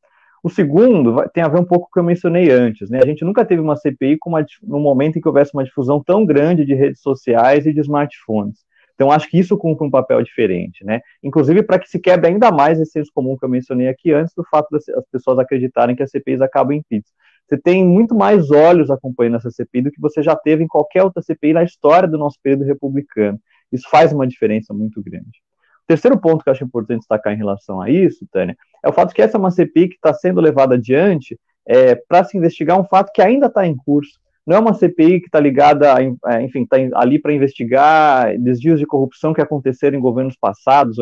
[0.43, 2.99] O segundo tem a ver um pouco com o que eu mencionei antes, né?
[3.01, 6.03] A gente nunca teve uma CPI com uma, no momento em que houvesse uma difusão
[6.03, 8.59] tão grande de redes sociais e de smartphones.
[8.93, 10.99] Então, acho que isso cumpre um papel diferente, né?
[11.23, 14.33] Inclusive para que se quebre ainda mais esse senso comum que eu mencionei aqui antes,
[14.35, 17.11] do fato das pessoas acreditarem que as CPIs acabam em pizza.
[17.47, 21.03] Você tem muito mais olhos acompanhando essa CPI do que você já teve em qualquer
[21.03, 23.39] outra CPI na história do nosso período republicano.
[23.71, 25.41] Isso faz uma diferença muito grande.
[25.87, 29.13] Terceiro ponto que eu acho importante destacar em relação a isso, Tânia, é o fato
[29.13, 32.85] que essa é uma CPI que está sendo levada adiante é, para se investigar um
[32.85, 34.19] fato que ainda está em curso.
[34.45, 36.03] Não é uma CPI que está ligada, a,
[36.33, 40.97] é, enfim, está ali para investigar desvios de corrupção que aconteceram em governos passados.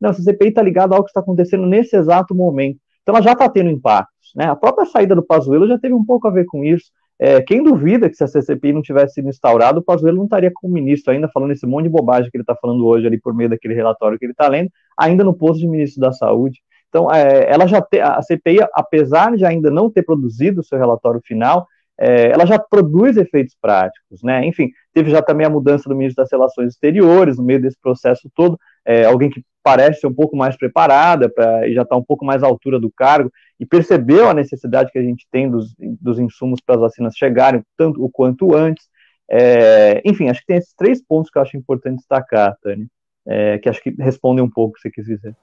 [0.00, 2.78] Não, essa CPI está ligada ao que está acontecendo nesse exato momento.
[3.02, 4.32] Então ela já está tendo impactos.
[4.34, 4.46] Né?
[4.46, 6.86] A própria saída do Pazuello já teve um pouco a ver com isso.
[7.26, 10.50] É, quem duvida que se a CCPI não tivesse sido instaurada, o Pazuello não estaria
[10.52, 13.32] como ministro ainda, falando esse monte de bobagem que ele está falando hoje ali por
[13.32, 16.60] meio daquele relatório que ele está lendo, ainda no posto de ministro da Saúde.
[16.90, 20.78] Então, é, ela já te, a CPI, apesar de ainda não ter produzido o seu
[20.78, 21.66] relatório final,
[21.98, 24.44] é, ela já produz efeitos práticos, né?
[24.46, 28.28] Enfim, teve já também a mudança do ministro das Relações Exteriores no meio desse processo
[28.34, 32.02] todo, é, alguém que parece ser um pouco mais preparada pra, e já está um
[32.02, 35.74] pouco mais à altura do cargo e percebeu a necessidade que a gente tem dos,
[35.78, 38.86] dos insumos para as vacinas chegarem tanto o quanto antes.
[39.30, 42.86] É, enfim, acho que tem esses três pontos que eu acho importante destacar, Tânia,
[43.26, 45.34] é, que acho que respondem um pouco o que você quis dizer.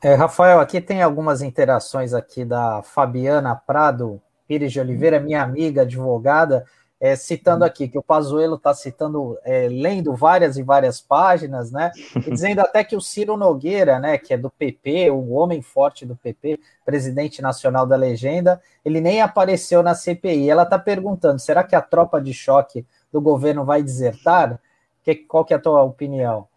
[0.00, 5.82] É, Rafael, aqui tem algumas interações aqui da Fabiana Prado Pires de Oliveira, minha amiga
[5.82, 6.64] advogada,
[7.00, 7.66] é, citando uhum.
[7.66, 11.92] aqui que o Pazuello está citando, é, lendo várias e várias páginas, né?
[12.14, 16.06] E dizendo até que o Ciro Nogueira, né, que é do PP, o homem forte
[16.06, 20.48] do PP, presidente nacional da legenda, ele nem apareceu na CPI.
[20.48, 24.58] Ela está perguntando: será que a tropa de choque do governo vai desertar?
[25.02, 26.48] Que, qual que é a tua opinião?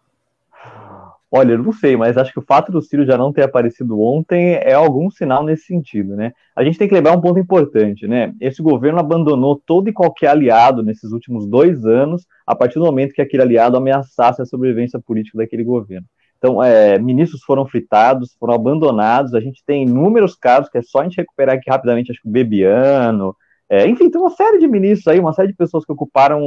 [1.31, 4.01] Olha, eu não sei, mas acho que o fato do Ciro já não ter aparecido
[4.01, 6.33] ontem é algum sinal nesse sentido, né?
[6.55, 8.33] A gente tem que lembrar um ponto importante, né?
[8.41, 13.13] Esse governo abandonou todo e qualquer aliado nesses últimos dois anos, a partir do momento
[13.13, 16.07] que aquele aliado ameaçasse a sobrevivência política daquele governo.
[16.39, 19.35] Então, é, ministros foram fritados, foram abandonados.
[19.35, 22.27] A gente tem inúmeros casos que é só a gente recuperar aqui rapidamente, acho que
[22.27, 23.35] o Bebiano,
[23.69, 26.41] é, enfim, tem uma série de ministros aí, uma série de pessoas que ocuparam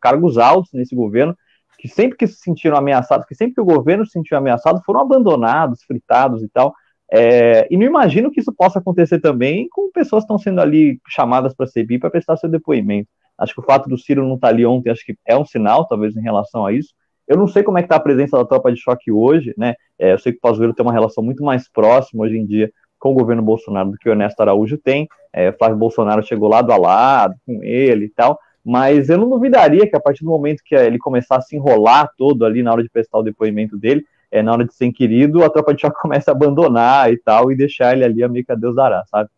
[0.00, 1.36] cargos altos nesse governo
[1.84, 5.00] que sempre que se sentiram ameaçados, que sempre que o governo se sentiu ameaçado, foram
[5.00, 6.74] abandonados, fritados e tal.
[7.12, 10.98] É, e não imagino que isso possa acontecer também com pessoas que estão sendo ali
[11.06, 13.10] chamadas para a CPI para prestar seu depoimento.
[13.36, 15.44] Acho que o fato do Ciro não estar tá ali ontem, acho que é um
[15.44, 16.94] sinal, talvez, em relação a isso.
[17.28, 19.74] Eu não sei como é que está a presença da tropa de choque hoje, né?
[19.98, 22.72] É, eu sei que o Pazuello tem uma relação muito mais próxima hoje em dia
[22.98, 25.06] com o governo Bolsonaro do que o Ernesto Araújo tem.
[25.34, 28.38] É, Flávio Bolsonaro chegou lado a lado com ele e tal.
[28.64, 32.10] Mas eu não duvidaria que a partir do momento que ele começar a se enrolar
[32.16, 35.44] todo ali na hora de prestar o depoimento dele, é, na hora de ser inquirido,
[35.44, 38.44] a tropa de choque começa a abandonar e tal, e deixar ele ali a meio
[38.44, 39.28] que a Deus dará, sabe?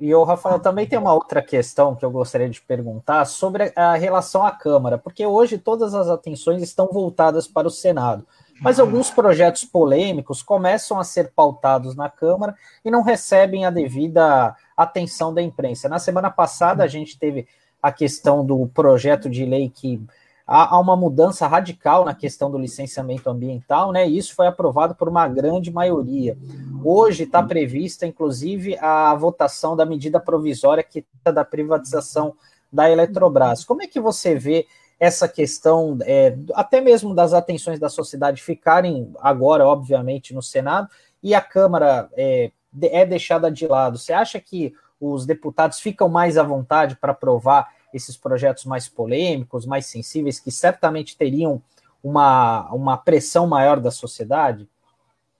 [0.00, 3.94] E o Rafael também tem uma outra questão que eu gostaria de perguntar sobre a
[3.94, 8.26] relação à Câmara, porque hoje todas as atenções estão voltadas para o Senado,
[8.60, 14.56] mas alguns projetos polêmicos começam a ser pautados na Câmara e não recebem a devida
[14.76, 15.88] atenção da imprensa.
[15.88, 17.46] Na semana passada a gente teve
[17.82, 20.00] a questão do projeto de lei que
[20.46, 24.08] há, uma mudança radical na questão do licenciamento ambiental, né?
[24.08, 26.36] E isso foi aprovado por uma grande maioria.
[26.84, 32.34] Hoje está prevista, inclusive, a votação da medida provisória que da privatização
[32.72, 33.64] da Eletrobras.
[33.64, 34.66] Como é que você vê
[34.98, 40.88] essa questão, é, até mesmo das atenções da sociedade ficarem agora, obviamente, no Senado,
[41.20, 43.98] e a Câmara é, é deixada de lado?
[43.98, 44.72] Você acha que
[45.02, 50.50] os deputados ficam mais à vontade para aprovar esses projetos mais polêmicos, mais sensíveis, que
[50.50, 51.60] certamente teriam
[52.02, 54.68] uma, uma pressão maior da sociedade?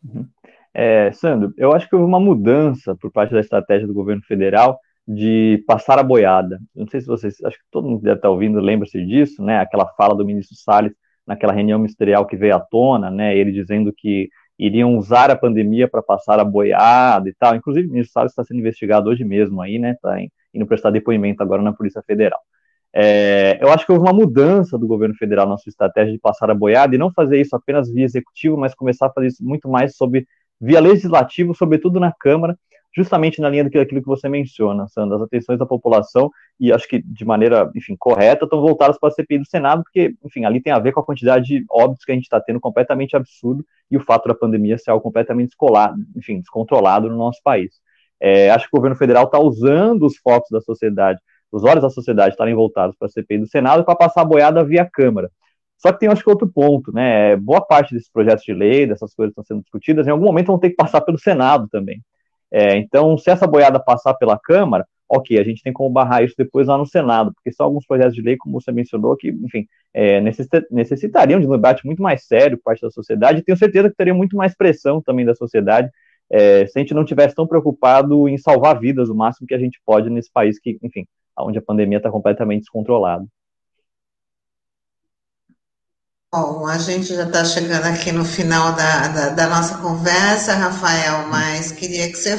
[0.05, 0.27] Uhum.
[0.75, 4.81] É, Sandro, eu acho que houve uma mudança por parte da estratégia do governo federal
[5.07, 6.61] de passar a boiada.
[6.75, 9.59] Não sei se vocês, acho que todo mundo deve estar ouvindo, lembra-se disso, né?
[9.59, 10.93] Aquela fala do ministro Salles
[11.27, 13.37] naquela reunião ministerial que veio à tona, né?
[13.37, 14.29] Ele dizendo que
[14.59, 17.57] iriam usar a pandemia para passar a boiada e tal.
[17.57, 19.93] Inclusive, o ministro está sendo investigado hoje mesmo aí, né?
[19.93, 20.19] Está
[20.55, 22.41] indo prestar depoimento agora na Polícia Federal.
[22.95, 26.51] É, eu acho que houve uma mudança do governo federal na sua estratégia de passar
[26.51, 29.69] a boiada e não fazer isso apenas via executivo, mas começar a fazer isso muito
[29.69, 30.27] mais sobre
[30.61, 32.57] via legislativo, sobretudo na Câmara,
[32.95, 36.31] justamente na linha daquilo que você menciona, Sandra, as atenções da população,
[36.61, 40.15] e acho que de maneira, enfim, correta, estão voltadas para a CPI do Senado, porque,
[40.25, 42.61] enfim, ali tem a ver com a quantidade de óbitos que a gente está tendo
[42.61, 47.41] completamente absurdo, e o fato da pandemia ser algo completamente descolado, enfim, descontrolado no nosso
[47.43, 47.81] país.
[48.21, 51.19] É, acho que o governo federal está usando os focos da sociedade,
[51.51, 54.65] os olhos da sociedade estarem voltados para a CPI do Senado para passar a boiada
[54.65, 55.31] via Câmara.
[55.77, 57.35] Só que tem, acho que, outro ponto, né?
[57.37, 60.47] Boa parte desses projetos de lei, dessas coisas que estão sendo discutidas, em algum momento
[60.47, 62.01] vão ter que passar pelo Senado também.
[62.53, 66.35] É, então, se essa boiada passar pela Câmara, ok, a gente tem como barrar isso
[66.37, 69.67] depois lá no Senado, porque são alguns projetos de lei, como você mencionou, que, enfim,
[69.93, 70.21] é,
[70.71, 73.97] necessitariam de um debate muito mais sério por parte da sociedade, e tenho certeza que
[73.97, 75.91] teria muito mais pressão também da sociedade
[76.31, 79.59] é, se a gente não tivesse tão preocupado em salvar vidas o máximo que a
[79.59, 81.07] gente pode nesse país que, enfim,
[81.39, 83.27] onde a pandemia está completamente descontrolada.
[86.35, 91.29] Bom, a gente já está chegando aqui no final da, da, da, nossa conversa, Rafael,
[91.29, 92.39] mas queria que você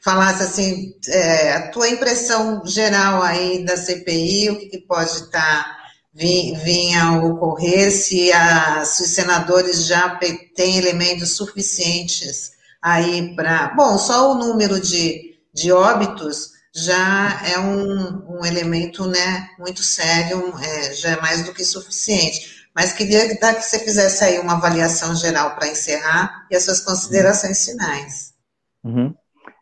[0.00, 5.30] falasse assim, é, a tua impressão geral aí da CPI, o que, que pode estar
[5.30, 5.76] tá,
[6.14, 10.18] vir, a ocorrer, se, a, se os senadores já
[10.56, 13.74] têm elementos suficientes aí para.
[13.76, 20.54] Bom, só o número de, de óbitos já é um, um elemento né, muito sério,
[20.58, 22.63] é, já é mais do que suficiente.
[22.74, 27.64] Mas queria que você fizesse aí uma avaliação geral para encerrar e as suas considerações
[27.64, 28.34] finais.
[28.82, 29.14] Uhum.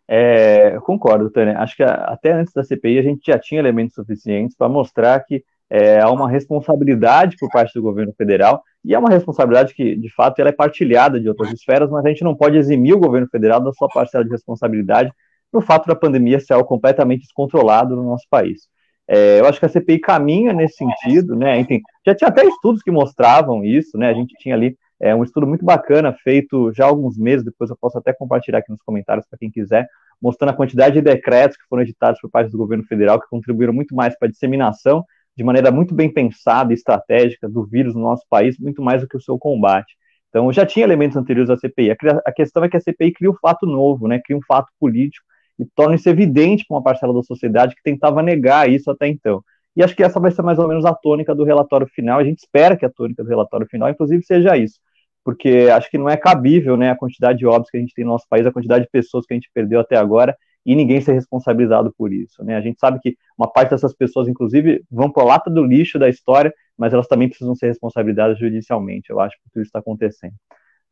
[0.08, 1.58] É, concordo, Tânia.
[1.58, 5.44] Acho que até antes da CPI a gente já tinha elementos suficientes para mostrar que
[5.70, 10.12] é, há uma responsabilidade por parte do governo federal e é uma responsabilidade que, de
[10.14, 13.28] fato, ela é partilhada de outras esferas, mas a gente não pode eximir o governo
[13.28, 15.10] federal da sua parcela de responsabilidade
[15.52, 18.68] no fato da pandemia ser algo completamente descontrolado no nosso país.
[19.08, 21.58] É, eu acho que a CPI caminha nesse sentido, né?
[21.58, 24.08] Enfim, já tinha até estudos que mostravam isso, né?
[24.08, 27.68] A gente tinha ali é, um estudo muito bacana feito já há alguns meses, depois
[27.68, 29.88] eu posso até compartilhar aqui nos comentários para quem quiser,
[30.20, 33.72] mostrando a quantidade de decretos que foram editados por parte do governo federal que contribuíram
[33.72, 35.04] muito mais para a disseminação
[35.36, 39.08] de maneira muito bem pensada e estratégica do vírus no nosso país, muito mais do
[39.08, 39.96] que o seu combate.
[40.28, 41.90] Então, já tinha elementos anteriores à CPI.
[42.24, 44.20] A questão é que a CPI cria um fato novo, né?
[44.24, 45.26] Cria um fato político
[45.62, 49.42] e torna isso evidente para uma parcela da sociedade que tentava negar isso até então.
[49.76, 52.18] E acho que essa vai ser mais ou menos a tônica do relatório final.
[52.18, 54.78] A gente espera que a tônica do relatório final, inclusive, seja isso,
[55.24, 58.04] porque acho que não é cabível né, a quantidade de óbitos que a gente tem
[58.04, 61.00] no nosso país, a quantidade de pessoas que a gente perdeu até agora, e ninguém
[61.00, 62.44] ser responsabilizado por isso.
[62.44, 62.56] Né?
[62.56, 65.98] A gente sabe que uma parte dessas pessoas, inclusive, vão para a lata do lixo
[65.98, 69.10] da história, mas elas também precisam ser responsabilizadas judicialmente.
[69.10, 70.34] Eu acho que tudo isso está acontecendo.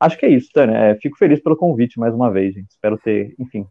[0.00, 0.76] Acho que é isso, Tânia.
[0.76, 2.70] É, fico feliz pelo convite mais uma vez, gente.
[2.70, 3.66] Espero ter, enfim,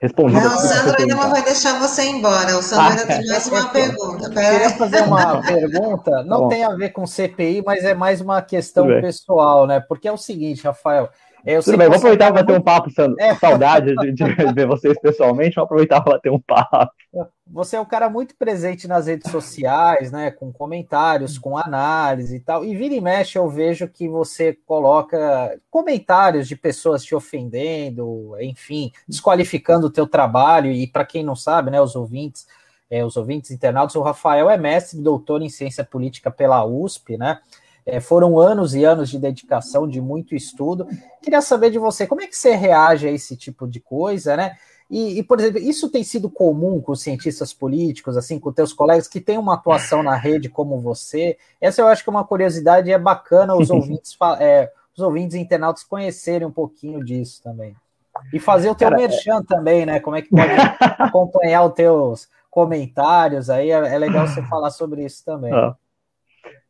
[0.00, 0.40] respondido.
[0.40, 2.56] Não, o Sandro ainda não vai deixar você embora.
[2.56, 4.24] O Sandro ah, ainda tem mais uma pergunta.
[4.26, 8.40] Eu queria fazer uma pergunta, não tem a ver com CPI, mas é mais uma
[8.40, 9.80] questão pessoal, né?
[9.80, 11.10] Porque é o seguinte, Rafael.
[11.44, 13.16] Eu Tudo bem, vamos aproveitar para bater um papo, Sandro.
[13.18, 13.34] É.
[13.34, 16.92] Saudade de, de, ver vocês pessoalmente, vamos aproveitar para bater um papo.
[17.46, 20.30] Você é um cara muito presente nas redes sociais, né?
[20.30, 22.64] Com comentários, com análise e tal.
[22.64, 28.92] E vira e mexe, eu vejo que você coloca comentários de pessoas te ofendendo, enfim,
[29.08, 30.70] desqualificando o teu trabalho.
[30.70, 32.46] E para quem não sabe, né, os ouvintes,
[32.88, 37.40] é, os ouvintes internautas, o Rafael é mestre doutor em ciência política pela USP, né?
[37.90, 40.86] É, foram anos e anos de dedicação, de muito estudo.
[41.22, 44.56] Queria saber de você, como é que você reage a esse tipo de coisa, né?
[44.90, 48.72] E, e, por exemplo, isso tem sido comum com os cientistas políticos, assim, com teus
[48.72, 51.38] colegas que têm uma atuação na rede como você?
[51.60, 55.84] Essa eu acho que é uma curiosidade é bacana os ouvintes, é, os ouvintes internautas
[55.84, 57.76] conhecerem um pouquinho disso também.
[58.32, 59.44] E fazer o teu Cara, merchan é...
[59.44, 60.00] também, né?
[60.00, 60.50] Como é que pode
[60.98, 63.70] acompanhar os teus comentários aí?
[63.70, 65.52] É, é legal você falar sobre isso também.
[65.52, 65.76] Ah.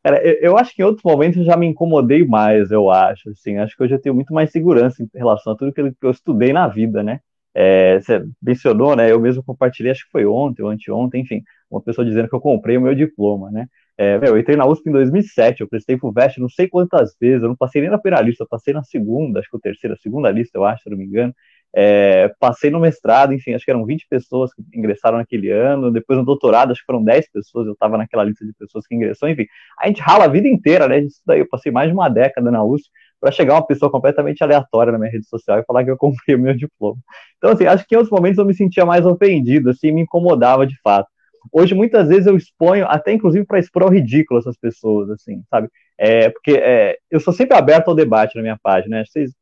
[0.03, 3.31] Cara, eu, eu, acho que em outros momentos eu já me incomodei mais, eu acho.
[3.31, 6.11] Assim, acho que hoje eu tenho muito mais segurança em relação a tudo que eu
[6.11, 7.21] estudei na vida, né?
[7.55, 9.11] É, você mencionou, né?
[9.11, 12.41] Eu mesmo compartilhei, acho que foi ontem ou anteontem, enfim, uma pessoa dizendo que eu
[12.41, 13.67] comprei o meu diploma, né?
[13.99, 17.15] É, meu, eu entrei na USP em 2007, eu prestei pro VEST não sei quantas
[17.21, 19.61] vezes, eu não passei nem na primeira lista, eu passei na segunda, acho que o
[19.61, 21.35] terceira, segunda lista, eu acho, se não me engano.
[21.75, 26.19] É, passei no mestrado, enfim, acho que eram 20 pessoas que ingressaram naquele ano, depois
[26.19, 29.29] no doutorado, acho que foram 10 pessoas, eu estava naquela lista de pessoas que ingressou,
[29.29, 29.47] enfim,
[29.79, 30.99] a gente rala a vida inteira, né?
[31.01, 32.91] Isso daí, eu passei mais de uma década na USP
[33.21, 36.35] para chegar uma pessoa completamente aleatória na minha rede social e falar que eu comprei
[36.37, 36.99] o meu diploma.
[37.37, 40.67] Então, assim, acho que em outros momentos eu me sentia mais ofendido, assim, me incomodava
[40.67, 41.09] de fato.
[41.53, 45.69] Hoje, muitas vezes, eu exponho, até inclusive para expor ao ridículo essas pessoas, assim, sabe?
[46.03, 49.05] É, porque é, eu sou sempre aberto ao debate na minha página, né?
[49.05, 49.33] Vocês,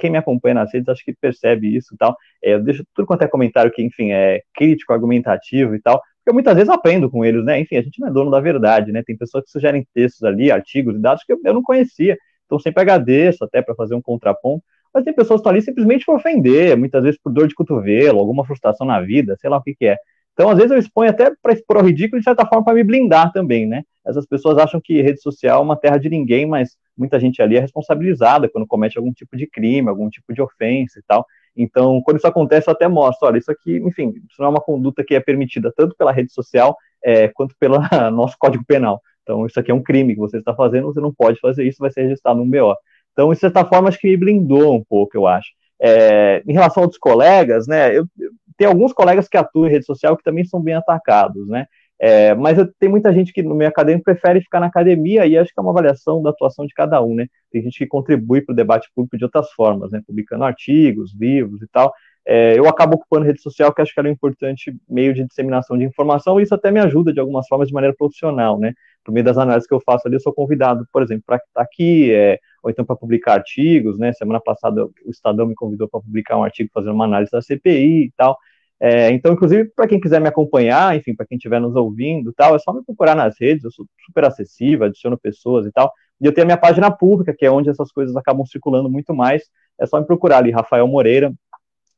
[0.00, 2.16] quem me acompanha nas redes, acho que percebe isso e tal.
[2.42, 6.30] É, eu deixo tudo quanto é comentário que, enfim, é crítico, argumentativo e tal, porque
[6.30, 7.60] eu muitas vezes aprendo com eles, né?
[7.60, 9.00] Enfim, a gente não é dono da verdade, né?
[9.06, 12.18] Tem pessoas que sugerem textos ali, artigos e dados que eu, eu não conhecia.
[12.46, 14.64] Então, sempre agradeço até para fazer um contraponto.
[14.92, 18.18] Mas tem pessoas que estão ali simplesmente por ofender, muitas vezes por dor de cotovelo,
[18.18, 19.96] alguma frustração na vida, sei lá o que, que é.
[20.38, 22.84] Então, às vezes, eu exponho até para expor o ridículo, de certa forma, para me
[22.84, 23.82] blindar também, né?
[24.06, 27.56] Essas pessoas acham que rede social é uma terra de ninguém, mas muita gente ali
[27.56, 31.26] é responsabilizada quando comete algum tipo de crime, algum tipo de ofensa e tal.
[31.56, 34.60] Então, quando isso acontece, eu até mostro, olha, isso aqui, enfim, isso não é uma
[34.60, 37.76] conduta que é permitida tanto pela rede social é, quanto pelo
[38.14, 39.02] nosso Código Penal.
[39.24, 41.78] Então, isso aqui é um crime que você está fazendo, você não pode fazer isso,
[41.80, 42.76] vai ser registrado no BO.
[43.12, 45.48] Então, de certa forma, acho que me blindou um pouco, eu acho.
[45.82, 48.06] É, em relação aos colegas, né, eu,
[48.58, 51.64] tem alguns colegas que atuam em rede social que também são bem atacados, né,
[52.00, 55.38] é, mas eu, tem muita gente que no meio acadêmico prefere ficar na academia e
[55.38, 58.42] acho que é uma avaliação da atuação de cada um, né, tem gente que contribui
[58.42, 61.94] para o debate público de outras formas, né, publicando artigos, livros e tal,
[62.30, 65.78] é, eu acabo ocupando rede social, que acho que é um importante meio de disseminação
[65.78, 68.74] de informação, e isso até me ajuda de algumas formas de maneira profissional, né?
[69.08, 71.62] Por meio das análises que eu faço ali, eu sou convidado, por exemplo, para estar
[71.62, 74.12] aqui, é, ou então para publicar artigos, né?
[74.12, 78.04] Semana passada o Estadão me convidou para publicar um artigo fazendo uma análise da CPI
[78.04, 78.36] e tal.
[78.78, 82.54] É, então, inclusive, para quem quiser me acompanhar, enfim, para quem estiver nos ouvindo tal,
[82.54, 85.90] é só me procurar nas redes, eu sou super acessível, adiciono pessoas e tal.
[86.20, 89.14] E eu tenho a minha página pública, que é onde essas coisas acabam circulando muito
[89.14, 89.42] mais.
[89.80, 91.32] É só me procurar ali, Rafael Moreira,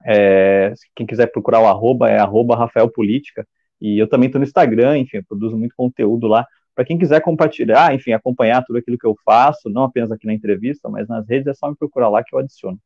[0.06, 3.44] é, quem quiser procurar o arroba é arroba Rafael Política.
[3.80, 6.46] E eu também estou no Instagram, enfim, eu produzo muito conteúdo lá.
[6.80, 10.32] Para quem quiser compartilhar, enfim, acompanhar tudo aquilo que eu faço, não apenas aqui na
[10.32, 12.78] entrevista, mas nas redes, é só me procurar lá que eu adiciono.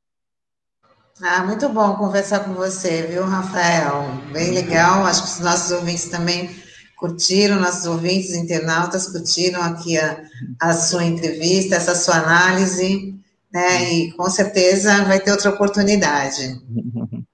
[1.23, 4.03] Ah, muito bom conversar com você, viu, Rafael?
[4.33, 5.07] Bem legal.
[5.07, 6.51] Acho que os nossos ouvintes também
[6.97, 10.25] curtiram, nossos ouvintes internautas curtiram aqui a,
[10.61, 13.15] a sua entrevista, essa sua análise
[13.55, 13.93] né?
[13.93, 16.61] E com certeza vai ter outra oportunidade.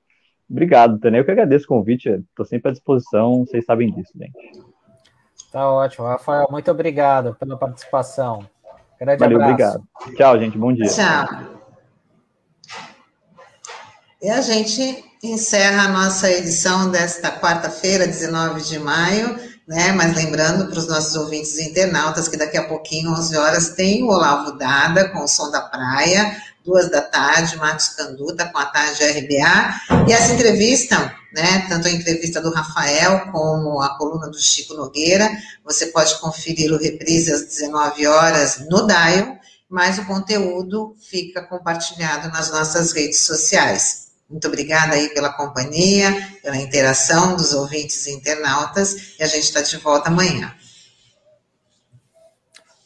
[0.51, 1.21] Obrigado, Tânia.
[1.21, 2.11] Eu que agradeço o convite.
[2.11, 4.70] Estou sempre à disposição, vocês sabem disso, gente.
[5.51, 6.07] Tá ótimo.
[6.07, 8.47] Rafael, muito obrigado pela participação.
[8.99, 9.83] Grande Valeu, abraço.
[10.01, 10.17] obrigado.
[10.17, 10.59] Tchau, gente.
[10.59, 10.87] Bom dia.
[10.87, 11.29] Tchau.
[14.23, 19.93] E a gente encerra a nossa edição desta quarta-feira, 19 de maio né?
[19.93, 24.09] Mas lembrando para os nossos ouvintes internautas que daqui a pouquinho, 11 horas, tem o
[24.09, 29.03] Olavo Dada com o Som da Praia, duas da tarde, Marcos Canduta com a tarde
[29.05, 30.07] RBA.
[30.09, 35.31] E essa entrevista, né, tanto a entrevista do Rafael como a coluna do Chico Nogueira,
[35.65, 39.39] você pode conferir o reprise às 19 horas no Dial,
[39.69, 44.11] mas o conteúdo fica compartilhado nas nossas redes sociais.
[44.29, 49.61] Muito obrigada aí pela companhia, pela interação dos ouvintes e internautas, e a gente está
[49.61, 50.55] de volta amanhã.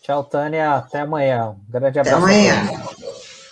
[0.05, 0.75] Tchau, Tânia.
[0.75, 1.57] Até amanhã.
[1.69, 2.19] Um grande abraço.
[2.19, 2.84] Até amanhã.